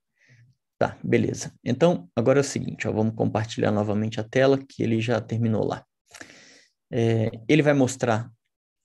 Tá, 0.77 0.97
beleza. 1.03 1.53
Então, 1.63 2.09
agora 2.15 2.39
é 2.39 2.41
o 2.41 2.43
seguinte, 2.43 2.87
ó, 2.87 2.91
vamos 2.91 3.15
compartilhar 3.15 3.71
novamente 3.71 4.19
a 4.19 4.23
tela, 4.23 4.57
que 4.57 4.83
ele 4.83 4.99
já 4.99 5.21
terminou 5.21 5.65
lá. 5.65 5.85
É, 6.91 7.31
ele 7.47 7.61
vai 7.61 7.73
mostrar 7.73 8.29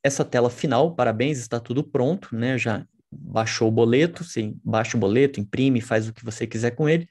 essa 0.03 0.25
tela 0.25 0.49
final, 0.49 0.95
parabéns, 0.95 1.39
está 1.39 1.59
tudo 1.59 1.83
pronto, 1.83 2.35
né? 2.35 2.57
Já 2.57 2.87
baixou 3.11 3.69
o 3.69 3.73
boleto, 3.73 4.23
você 4.23 4.55
baixa 4.65 4.97
o 4.97 5.01
boleto, 5.01 5.41
imprime, 5.41 5.81
faz 5.81 6.09
o 6.09 6.13
que 6.13 6.25
você 6.25 6.47
quiser 6.47 6.71
com 6.71 6.89
ele 6.89 7.09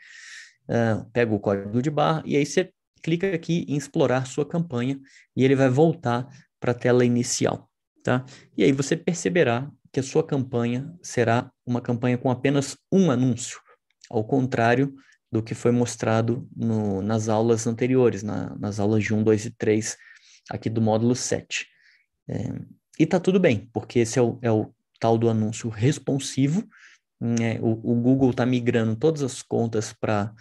uh, 0.70 1.10
pega 1.12 1.34
o 1.34 1.40
código 1.40 1.82
de 1.82 1.90
barra 1.90 2.24
e 2.26 2.38
aí 2.38 2.46
você 2.46 2.72
clica 3.02 3.34
aqui 3.34 3.66
em 3.68 3.76
explorar 3.76 4.26
sua 4.26 4.46
campanha 4.46 5.00
e 5.36 5.44
ele 5.44 5.56
vai 5.56 5.70
voltar 5.70 6.28
para 6.60 6.72
a 6.72 6.76
tela 6.76 7.06
inicial, 7.06 7.70
tá? 8.04 8.26
E 8.58 8.64
aí 8.64 8.72
você 8.72 8.96
perceberá 8.96 9.70
que 9.92 10.00
a 10.00 10.04
sua 10.04 10.24
campanha 10.24 10.94
será 11.02 11.52
uma 11.66 11.82
campanha 11.82 12.18
com 12.18 12.30
apenas 12.30 12.78
um 12.92 13.10
anúncio, 13.10 13.60
ao 14.10 14.24
contrário 14.24 14.94
do 15.32 15.42
que 15.42 15.56
foi 15.56 15.72
mostrado 15.72 16.48
no, 16.56 17.02
nas 17.02 17.30
aulas 17.30 17.68
anteriores, 17.68 18.24
na, 18.24 18.56
nas 18.58 18.80
aulas 18.80 19.04
de 19.04 19.14
1, 19.14 19.24
2 19.24 19.46
e 19.46 19.52
3 19.52 19.98
aqui 20.50 20.70
do 20.70 20.82
módulo 20.82 21.16
7. 21.16 21.68
É, 22.28 22.52
e 23.00 23.06
tá 23.06 23.20
tudo 23.20 23.40
bem, 23.40 23.70
porque 23.72 24.00
esse 24.00 24.20
é 24.20 24.22
o, 24.22 24.40
é 24.42 24.52
o 24.52 24.74
tal 25.00 25.18
do 25.18 25.30
anúncio 25.30 25.70
responsivo, 25.70 26.68
né? 27.20 27.60
o, 27.62 27.72
o 27.72 27.96
Google 27.96 28.32
está 28.32 28.46
migrando 28.46 28.96
todas 28.96 29.22
as 29.22 29.42
contas 29.42 29.94
para 29.94 30.34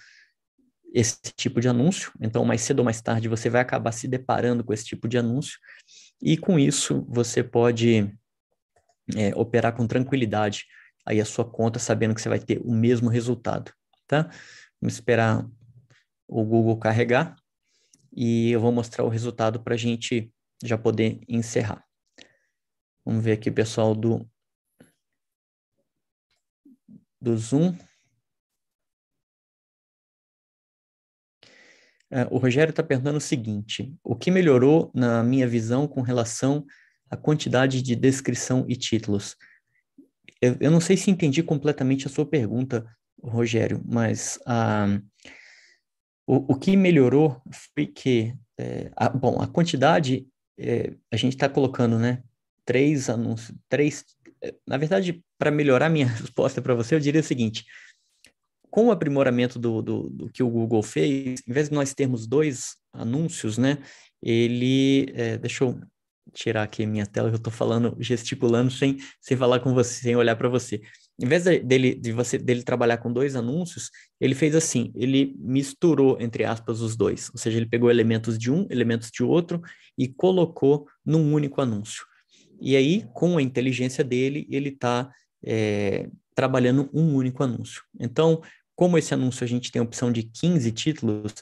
esse 0.92 1.18
tipo 1.36 1.60
de 1.60 1.68
anúncio. 1.68 2.12
Então, 2.20 2.44
mais 2.44 2.62
cedo 2.62 2.80
ou 2.80 2.84
mais 2.84 3.00
tarde, 3.00 3.28
você 3.28 3.50
vai 3.50 3.60
acabar 3.60 3.92
se 3.92 4.08
deparando 4.08 4.64
com 4.64 4.72
esse 4.72 4.84
tipo 4.84 5.08
de 5.08 5.18
anúncio. 5.18 5.58
E 6.20 6.36
com 6.36 6.58
isso, 6.58 7.04
você 7.08 7.42
pode 7.42 8.12
é, 9.16 9.34
operar 9.34 9.74
com 9.74 9.86
tranquilidade 9.86 10.66
aí 11.06 11.20
a 11.20 11.24
sua 11.24 11.44
conta, 11.44 11.78
sabendo 11.78 12.14
que 12.14 12.20
você 12.20 12.28
vai 12.28 12.38
ter 12.38 12.60
o 12.62 12.72
mesmo 12.72 13.08
resultado, 13.08 13.72
tá? 14.06 14.28
Vamos 14.80 14.94
esperar 14.94 15.46
o 16.26 16.44
Google 16.44 16.78
carregar 16.78 17.34
e 18.14 18.50
eu 18.50 18.60
vou 18.60 18.70
mostrar 18.70 19.04
o 19.04 19.08
resultado 19.08 19.62
para 19.62 19.74
a 19.74 19.78
gente 19.78 20.30
já 20.62 20.76
poder 20.76 21.20
encerrar. 21.26 21.84
Vamos 23.04 23.24
ver 23.24 23.32
aqui, 23.32 23.50
pessoal, 23.50 23.94
do, 23.94 24.28
do 27.20 27.36
Zoom. 27.36 27.74
Uh, 32.10 32.34
o 32.34 32.38
Rogério 32.38 32.70
está 32.70 32.82
perguntando 32.82 33.18
o 33.18 33.20
seguinte: 33.20 33.94
o 34.02 34.16
que 34.16 34.30
melhorou 34.30 34.90
na 34.94 35.22
minha 35.22 35.46
visão 35.46 35.86
com 35.86 36.00
relação 36.00 36.64
à 37.10 37.16
quantidade 37.16 37.82
de 37.82 37.94
descrição 37.94 38.64
e 38.68 38.76
títulos? 38.76 39.36
Eu, 40.40 40.56
eu 40.60 40.70
não 40.70 40.80
sei 40.80 40.96
se 40.96 41.10
entendi 41.10 41.42
completamente 41.42 42.06
a 42.06 42.10
sua 42.10 42.24
pergunta, 42.24 42.86
Rogério, 43.22 43.82
mas 43.84 44.38
uh, 44.46 45.02
o, 46.26 46.54
o 46.54 46.58
que 46.58 46.76
melhorou 46.76 47.42
foi 47.74 47.86
que, 47.86 48.34
é, 48.58 48.90
a, 48.96 49.08
bom, 49.08 49.40
a 49.40 49.46
quantidade, 49.46 50.26
é, 50.56 50.92
a 51.10 51.16
gente 51.16 51.34
está 51.34 51.48
colocando, 51.48 51.98
né, 51.98 52.22
três 52.64 53.10
anúncios, 53.10 53.56
três 53.68 54.04
é, 54.42 54.54
na 54.66 54.76
verdade, 54.76 55.22
para 55.38 55.50
melhorar 55.50 55.88
minha 55.88 56.06
resposta 56.08 56.62
para 56.62 56.74
você, 56.74 56.94
eu 56.94 57.00
diria 57.00 57.20
o 57.20 57.24
seguinte: 57.24 57.64
com 58.70 58.86
o 58.86 58.90
aprimoramento 58.90 59.58
do, 59.58 59.82
do, 59.82 60.10
do, 60.10 60.30
que 60.30 60.42
o 60.42 60.50
Google 60.50 60.82
fez, 60.82 61.40
em 61.46 61.52
vez 61.52 61.68
de 61.68 61.74
nós 61.74 61.94
termos 61.94 62.26
dois 62.26 62.76
anúncios, 62.92 63.58
né, 63.58 63.78
ele, 64.22 65.12
é, 65.14 65.38
deixa 65.38 65.64
eu 65.64 65.80
tirar 66.32 66.62
aqui 66.62 66.86
minha 66.86 67.06
tela, 67.06 67.28
eu 67.28 67.36
estou 67.36 67.52
falando, 67.52 67.96
gesticulando 67.98 68.70
sem, 68.70 68.98
sem 69.20 69.36
falar 69.36 69.60
com 69.60 69.72
você, 69.72 70.02
sem 70.02 70.16
olhar 70.16 70.36
para 70.36 70.48
você. 70.48 70.80
Em 71.20 71.26
vez 71.26 71.44
dele, 71.44 71.94
de 71.94 72.12
você, 72.12 72.38
dele 72.38 72.62
trabalhar 72.62 72.98
com 72.98 73.12
dois 73.12 73.34
anúncios, 73.34 73.90
ele 74.20 74.34
fez 74.34 74.54
assim, 74.54 74.92
ele 74.94 75.34
misturou, 75.38 76.16
entre 76.20 76.44
aspas, 76.44 76.80
os 76.80 76.96
dois. 76.96 77.28
Ou 77.32 77.38
seja, 77.38 77.56
ele 77.56 77.66
pegou 77.66 77.90
elementos 77.90 78.38
de 78.38 78.52
um, 78.52 78.66
elementos 78.70 79.10
de 79.10 79.24
outro 79.24 79.60
e 79.96 80.06
colocou 80.06 80.86
num 81.04 81.32
único 81.32 81.60
anúncio. 81.60 82.04
E 82.60 82.76
aí, 82.76 83.04
com 83.12 83.36
a 83.36 83.42
inteligência 83.42 84.04
dele, 84.04 84.46
ele 84.50 84.68
está 84.68 85.10
é, 85.44 86.08
trabalhando 86.34 86.88
um 86.92 87.14
único 87.14 87.42
anúncio. 87.42 87.82
Então, 87.98 88.40
como 88.78 88.96
esse 88.96 89.12
anúncio 89.12 89.42
a 89.42 89.46
gente 89.48 89.72
tem 89.72 89.80
a 89.80 89.82
opção 89.82 90.12
de 90.12 90.22
15 90.22 90.70
títulos 90.70 91.34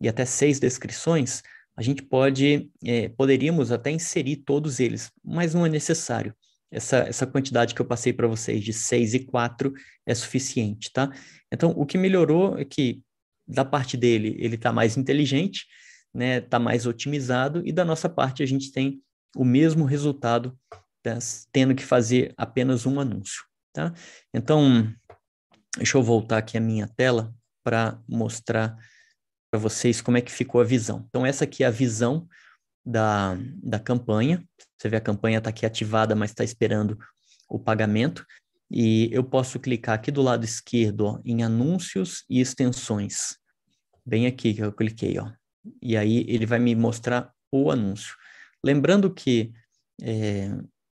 e 0.00 0.08
até 0.08 0.24
seis 0.24 0.60
descrições, 0.60 1.42
a 1.76 1.82
gente 1.82 2.00
pode, 2.04 2.70
é, 2.84 3.08
poderíamos 3.08 3.72
até 3.72 3.90
inserir 3.90 4.36
todos 4.36 4.78
eles, 4.78 5.10
mas 5.24 5.52
não 5.52 5.66
é 5.66 5.68
necessário. 5.68 6.32
Essa, 6.70 6.98
essa 6.98 7.26
quantidade 7.26 7.74
que 7.74 7.82
eu 7.82 7.84
passei 7.84 8.12
para 8.12 8.28
vocês 8.28 8.62
de 8.62 8.72
6 8.72 9.14
e 9.14 9.18
4 9.24 9.72
é 10.06 10.14
suficiente, 10.14 10.92
tá? 10.92 11.10
Então, 11.50 11.72
o 11.72 11.84
que 11.84 11.98
melhorou 11.98 12.56
é 12.56 12.64
que, 12.64 13.02
da 13.44 13.64
parte 13.64 13.96
dele, 13.96 14.36
ele 14.38 14.54
está 14.54 14.72
mais 14.72 14.96
inteligente, 14.96 15.66
né? 16.14 16.38
Está 16.38 16.60
mais 16.60 16.86
otimizado, 16.86 17.60
e 17.66 17.72
da 17.72 17.84
nossa 17.84 18.08
parte, 18.08 18.40
a 18.40 18.46
gente 18.46 18.70
tem 18.70 19.02
o 19.34 19.44
mesmo 19.44 19.84
resultado, 19.84 20.56
tendo 21.50 21.74
que 21.74 21.84
fazer 21.84 22.32
apenas 22.36 22.86
um 22.86 23.00
anúncio, 23.00 23.42
tá? 23.72 23.92
Então, 24.32 24.94
deixa 25.76 25.96
eu 25.96 26.02
voltar 26.02 26.38
aqui 26.38 26.56
a 26.56 26.60
minha 26.60 26.88
tela 26.88 27.34
para 27.62 27.98
mostrar 28.08 28.76
para 29.50 29.60
vocês 29.60 30.00
como 30.00 30.16
é 30.16 30.20
que 30.20 30.32
ficou 30.32 30.60
a 30.60 30.64
visão. 30.64 31.04
Então, 31.08 31.24
essa 31.24 31.44
aqui 31.44 31.62
é 31.62 31.66
a 31.66 31.70
visão 31.70 32.28
da, 32.84 33.36
da 33.62 33.78
campanha. 33.78 34.44
Você 34.76 34.88
vê 34.88 34.96
a 34.96 35.00
campanha 35.00 35.38
está 35.38 35.50
aqui 35.50 35.64
ativada, 35.64 36.14
mas 36.14 36.30
está 36.30 36.44
esperando 36.44 36.98
o 37.48 37.58
pagamento. 37.58 38.26
E 38.70 39.08
eu 39.12 39.22
posso 39.22 39.60
clicar 39.60 39.94
aqui 39.94 40.10
do 40.10 40.22
lado 40.22 40.44
esquerdo 40.44 41.06
ó, 41.06 41.20
em 41.24 41.42
anúncios 41.42 42.24
e 42.28 42.40
extensões. 42.40 43.38
Bem 44.04 44.26
aqui 44.26 44.52
que 44.52 44.62
eu 44.62 44.72
cliquei, 44.72 45.18
ó. 45.18 45.30
E 45.80 45.96
aí 45.96 46.26
ele 46.28 46.46
vai 46.46 46.58
me 46.58 46.74
mostrar 46.74 47.32
o 47.52 47.70
anúncio. 47.70 48.14
Lembrando 48.62 49.12
que 49.12 49.52
é, 50.02 50.50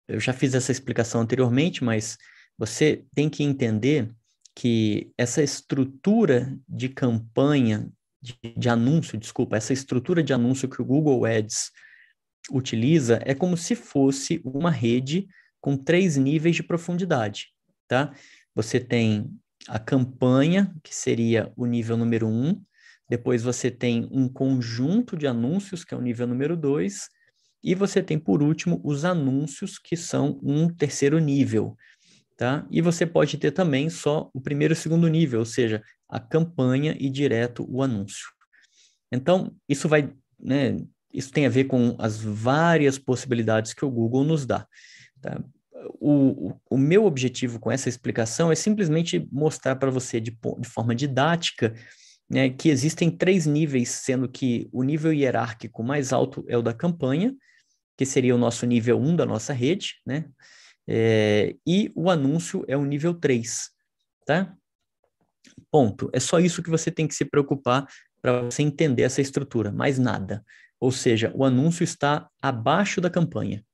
eu 0.09 0.19
já 0.19 0.33
fiz 0.33 0.55
essa 0.55 0.73
explicação 0.73 1.21
anteriormente, 1.21 1.85
mas 1.85 2.17
você 2.59 3.05
tem 3.15 3.29
que 3.29 3.45
entender 3.45 4.11
que 4.57 5.13
essa 5.19 5.43
estrutura 5.43 6.59
de 6.67 6.89
campanha 6.89 7.93
de, 8.23 8.35
de 8.57 8.69
anúncio, 8.71 9.19
desculpa, 9.19 9.57
essa 9.57 9.75
estrutura 9.75 10.23
de 10.23 10.33
anúncio 10.33 10.69
que 10.69 10.81
o 10.81 10.85
Google 10.85 11.27
Ads 11.27 11.71
utiliza 12.51 13.21
é 13.23 13.35
como 13.35 13.55
se 13.55 13.77
fosse 13.77 14.41
uma 14.43 14.71
rede 14.71 15.29
com 15.61 15.77
três 15.77 16.17
níveis 16.17 16.57
de 16.57 16.63
profundidade, 16.63 17.49
tá? 17.87 18.15
Você 18.55 18.81
tem 18.81 19.31
a 19.69 19.79
campanha, 19.79 20.75
que 20.83 20.95
seria 20.95 21.53
o 21.55 21.67
nível 21.67 21.99
número 21.99 22.27
um, 22.27 22.59
depois 23.11 23.43
você 23.43 23.71
tem 23.71 24.09
um 24.11 24.27
conjunto 24.27 25.19
de 25.19 25.27
anúncios, 25.27 25.85
que 25.85 25.93
é 25.93 25.97
o 25.97 26.01
nível 26.01 26.27
número 26.27 26.57
dois, 26.57 27.11
e 27.63 27.75
você 27.75 28.03
tem, 28.03 28.19
por 28.19 28.43
último, 28.43 28.81
os 28.83 29.05
anúncios, 29.05 29.79
que 29.79 29.97
são 29.97 30.41
um 30.43 30.69
terceiro 30.69 31.19
nível, 31.19 31.77
tá? 32.37 32.67
E 32.71 32.81
você 32.81 33.07
pode 33.07 33.37
ter 33.39 33.51
também 33.51 33.89
só 33.89 34.31
o 34.35 34.41
primeiro 34.41 34.75
e 34.75 34.77
segundo 34.77 35.09
nível, 35.09 35.41
ou 35.41 35.47
seja, 35.47 35.83
a 36.09 36.21
campanha 36.21 36.97
e 36.99 37.09
direto 37.09 37.67
o 37.69 37.83
anúncio. 37.83 38.27
Então, 39.11 39.55
isso 39.69 39.89
vai, 39.89 40.13
né, 40.39 40.77
isso 41.13 41.33
tem 41.33 41.47
a 41.47 41.51
ver 41.51 41.65
com 41.65 41.97
as 41.99 42.21
várias 42.21 42.99
possibilidades 42.99 43.73
que 43.73 43.85
o 43.85 43.91
Google 43.91 44.25
nos 44.25 44.45
dá. 44.45 44.67
Tá? 45.21 45.43
O, 46.01 46.49
o, 46.49 46.61
o, 46.71 46.77
meu 46.77 47.05
objetivo 47.05 47.59
com 47.59 47.71
essa 47.71 47.89
explicação 47.89 48.51
é 48.51 48.55
simplesmente 48.55 49.27
mostrar 49.31 49.77
para 49.77 49.91
você 49.91 50.21
de, 50.21 50.31
de 50.31 50.69
forma 50.69 50.95
didática 50.95 51.75
né, 52.29 52.51
que 52.51 52.69
existem 52.69 53.11
três 53.11 53.47
níveis, 53.47 53.89
sendo 53.91 54.29
que 54.29 54.69
o 54.73 54.83
nível 54.83 55.13
hierárquico 55.13 55.83
mais 55.83 56.13
alto 56.13 56.45
é 56.49 56.57
o 56.57 56.63
da 56.63 56.75
campanha, 56.75 57.35
que 57.97 58.05
seria 58.05 58.35
o 58.35 58.39
nosso 58.39 58.67
nível 58.67 59.01
1 59.01 59.17
da 59.17 59.25
nossa 59.25 59.53
rede, 59.53 59.95
né? 60.05 60.27
É, 60.89 61.57
e 61.67 61.91
o 61.95 62.11
anúncio 62.11 62.65
é 62.69 62.77
o 62.77 62.85
nível 62.85 63.15
3, 63.15 63.71
tá? 64.25 64.55
Ponto. 65.71 66.11
É 66.13 66.21
só 66.21 66.39
isso 66.39 66.63
que 66.63 66.71
você 66.71 66.91
tem 66.91 67.09
que 67.09 67.15
se 67.15 67.25
preocupar 67.25 67.87
para 68.23 68.43
você 68.43 68.63
entender 68.63 69.03
essa 69.03 69.21
estrutura, 69.21 69.73
mais 69.73 69.99
nada. 69.99 70.45
Ou 70.79 70.93
seja, 70.93 71.33
o 71.35 71.45
anúncio 71.45 71.83
está 71.85 72.29
abaixo 72.41 73.01
da 73.01 73.11
campanha. 73.11 73.65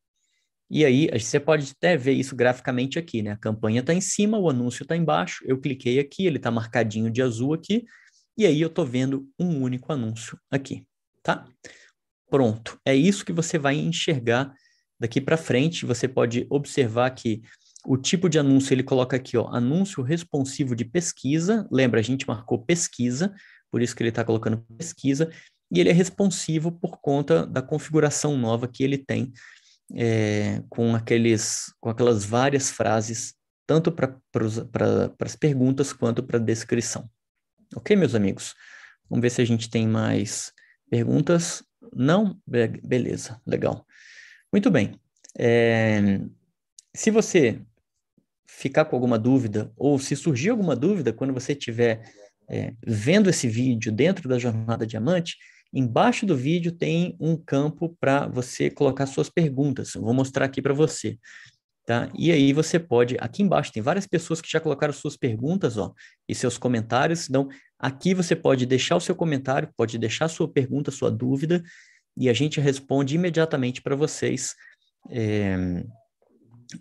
E 0.70 0.86
aí, 0.86 1.08
você 1.18 1.38
pode 1.38 1.70
até 1.76 1.96
ver 1.98 2.12
isso 2.12 2.34
graficamente 2.34 2.98
aqui, 2.98 3.22
né? 3.22 3.32
A 3.32 3.36
campanha 3.36 3.80
está 3.80 3.92
em 3.92 4.00
cima, 4.00 4.38
o 4.38 4.48
anúncio 4.48 4.84
está 4.84 4.96
embaixo. 4.96 5.44
Eu 5.46 5.60
cliquei 5.60 5.98
aqui, 5.98 6.26
ele 6.26 6.38
está 6.38 6.50
marcadinho 6.50 7.10
de 7.10 7.20
azul 7.20 7.52
aqui, 7.52 7.84
e 8.38 8.46
aí 8.46 8.60
eu 8.60 8.68
estou 8.68 8.86
vendo 8.86 9.28
um 9.38 9.60
único 9.60 9.92
anúncio 9.92 10.38
aqui, 10.50 10.86
tá? 11.22 11.46
Pronto. 12.30 12.80
É 12.86 12.94
isso 12.94 13.26
que 13.26 13.32
você 13.32 13.58
vai 13.58 13.74
enxergar 13.74 14.54
daqui 15.02 15.20
para 15.20 15.36
frente. 15.36 15.84
Você 15.84 16.06
pode 16.06 16.46
observar 16.48 17.10
que 17.10 17.42
o 17.84 17.96
tipo 17.96 18.28
de 18.28 18.38
anúncio 18.38 18.72
ele 18.72 18.84
coloca 18.84 19.16
aqui, 19.16 19.36
ó, 19.36 19.48
anúncio 19.52 20.02
responsivo 20.02 20.76
de 20.76 20.84
pesquisa. 20.84 21.66
Lembra, 21.70 21.98
a 21.98 22.02
gente 22.02 22.26
marcou 22.26 22.64
pesquisa, 22.64 23.34
por 23.70 23.82
isso 23.82 23.94
que 23.94 24.02
ele 24.02 24.10
está 24.10 24.24
colocando 24.24 24.64
pesquisa. 24.78 25.30
E 25.70 25.80
ele 25.80 25.90
é 25.90 25.92
responsivo 25.92 26.70
por 26.70 27.00
conta 27.00 27.44
da 27.44 27.60
configuração 27.60 28.36
nova 28.36 28.68
que 28.68 28.84
ele 28.84 28.98
tem 28.98 29.32
é, 29.94 30.62
com, 30.68 30.94
aqueles, 30.94 31.72
com 31.80 31.90
aquelas 31.90 32.24
várias 32.24 32.70
frases, 32.70 33.34
tanto 33.66 33.90
para 33.90 34.16
as 35.20 35.34
perguntas 35.34 35.92
quanto 35.92 36.22
para 36.22 36.36
a 36.36 36.40
descrição. 36.42 37.10
Ok, 37.74 37.96
meus 37.96 38.14
amigos? 38.14 38.54
Vamos 39.08 39.22
ver 39.22 39.30
se 39.30 39.42
a 39.42 39.44
gente 39.44 39.68
tem 39.68 39.88
mais 39.88 40.52
perguntas. 40.88 41.64
Não? 41.94 42.38
Be 42.46 42.68
beleza, 42.68 43.40
legal. 43.44 43.84
Muito 44.52 44.70
bem. 44.70 45.00
É, 45.38 46.20
se 46.94 47.10
você 47.10 47.58
ficar 48.46 48.84
com 48.84 48.94
alguma 48.94 49.18
dúvida, 49.18 49.72
ou 49.76 49.98
se 49.98 50.14
surgir 50.14 50.50
alguma 50.50 50.76
dúvida 50.76 51.12
quando 51.12 51.32
você 51.32 51.52
estiver 51.52 52.02
é, 52.48 52.74
vendo 52.86 53.30
esse 53.30 53.48
vídeo 53.48 53.90
dentro 53.90 54.28
da 54.28 54.38
Jornada 54.38 54.86
Diamante, 54.86 55.38
embaixo 55.72 56.26
do 56.26 56.36
vídeo 56.36 56.70
tem 56.70 57.16
um 57.18 57.34
campo 57.34 57.96
para 57.98 58.26
você 58.26 58.68
colocar 58.68 59.06
suas 59.06 59.30
perguntas. 59.30 59.94
Eu 59.94 60.02
vou 60.02 60.12
mostrar 60.12 60.44
aqui 60.44 60.60
para 60.60 60.74
você. 60.74 61.18
Tá? 61.86 62.08
E 62.16 62.30
aí 62.30 62.52
você 62.52 62.78
pode, 62.78 63.16
aqui 63.18 63.42
embaixo 63.42 63.72
tem 63.72 63.82
várias 63.82 64.06
pessoas 64.06 64.40
que 64.40 64.48
já 64.48 64.60
colocaram 64.60 64.92
suas 64.92 65.16
perguntas, 65.16 65.76
ó, 65.78 65.92
e 66.28 66.34
seus 66.34 66.56
comentários. 66.56 67.28
Então, 67.28 67.48
aqui 67.76 68.14
você 68.14 68.36
pode 68.36 68.66
deixar 68.66 68.96
o 68.96 69.00
seu 69.00 69.16
comentário, 69.16 69.68
pode 69.76 69.98
deixar 69.98 70.28
sua 70.28 70.46
pergunta, 70.46 70.92
sua 70.92 71.10
dúvida, 71.10 71.60
e 72.16 72.28
a 72.28 72.32
gente 72.32 72.60
responde 72.60 73.14
imediatamente 73.14 73.80
para 73.82 73.96
vocês. 73.96 74.54
É, 75.10 75.84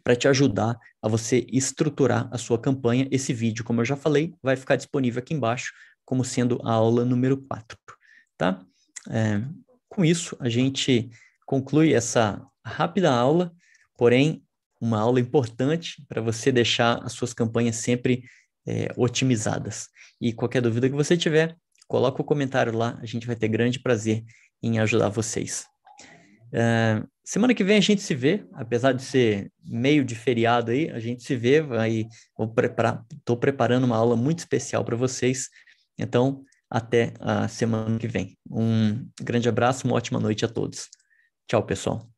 para 0.04 0.16
te 0.16 0.28
ajudar 0.28 0.80
a 1.02 1.08
você 1.08 1.46
estruturar 1.52 2.30
a 2.32 2.38
sua 2.38 2.60
campanha. 2.60 3.08
Esse 3.12 3.34
vídeo, 3.34 3.64
como 3.64 3.82
eu 3.82 3.86
já 3.86 3.96
falei, 3.96 4.34
vai 4.42 4.56
ficar 4.56 4.76
disponível 4.76 5.20
aqui 5.20 5.34
embaixo, 5.34 5.74
como 6.06 6.24
sendo 6.24 6.60
a 6.64 6.72
aula 6.72 7.06
número 7.06 7.38
4, 7.38 7.78
tá? 8.38 8.64
É, 9.10 9.42
com 9.90 10.06
isso, 10.06 10.36
a 10.40 10.50
gente 10.50 11.10
conclui 11.46 11.94
essa 11.94 12.42
rápida 12.66 13.12
aula, 13.12 13.54
porém, 13.98 14.44
uma 14.80 15.00
aula 15.00 15.20
importante 15.20 16.04
para 16.08 16.22
você 16.22 16.52
deixar 16.52 17.04
as 17.04 17.14
suas 17.14 17.34
campanhas 17.34 17.76
sempre 17.76 18.24
é, 18.66 18.88
otimizadas. 18.96 19.90
E 20.20 20.34
qualquer 20.34 20.62
dúvida 20.62 20.90
que 20.90 20.96
você 20.96 21.18
tiver, 21.18 21.56
coloca 21.88 22.22
o 22.22 22.26
comentário 22.26 22.76
lá, 22.76 22.98
a 23.02 23.06
gente 23.06 23.28
vai 23.28 23.36
ter 23.36 23.48
grande 23.48 23.80
prazer 23.80 24.24
em 24.62 24.80
ajudar 24.80 25.10
vocês. 25.10 25.66
Uh, 26.54 27.08
semana 27.24 27.54
que 27.54 27.64
vem 27.64 27.78
a 27.78 27.82
gente 27.82 28.02
se 28.02 28.14
vê, 28.14 28.46
apesar 28.54 28.94
de 28.94 29.02
ser 29.02 29.52
meio 29.64 30.04
de 30.04 30.16
feriado 30.16 30.72
aí, 30.72 30.90
a 30.90 31.00
gente 31.00 31.24
se 31.24 31.36
vê, 31.36 31.62
vai, 31.62 32.06
vou 32.38 32.54
preparar, 32.54 33.04
estou 33.14 33.38
preparando 33.38 33.86
uma 33.86 33.96
aula 33.96 34.16
muito 34.16 34.40
especial 34.40 34.84
para 34.84 34.98
vocês, 34.98 35.50
então 35.98 36.44
até 36.70 37.14
a 37.20 37.48
semana 37.48 37.98
que 37.98 38.08
vem. 38.08 38.38
Um 38.50 39.08
grande 39.22 39.50
abraço, 39.50 39.86
uma 39.88 39.96
ótima 39.96 40.20
noite 40.20 40.46
a 40.46 40.48
todos. 40.48 40.90
Tchau, 41.48 41.64
pessoal. 41.66 42.11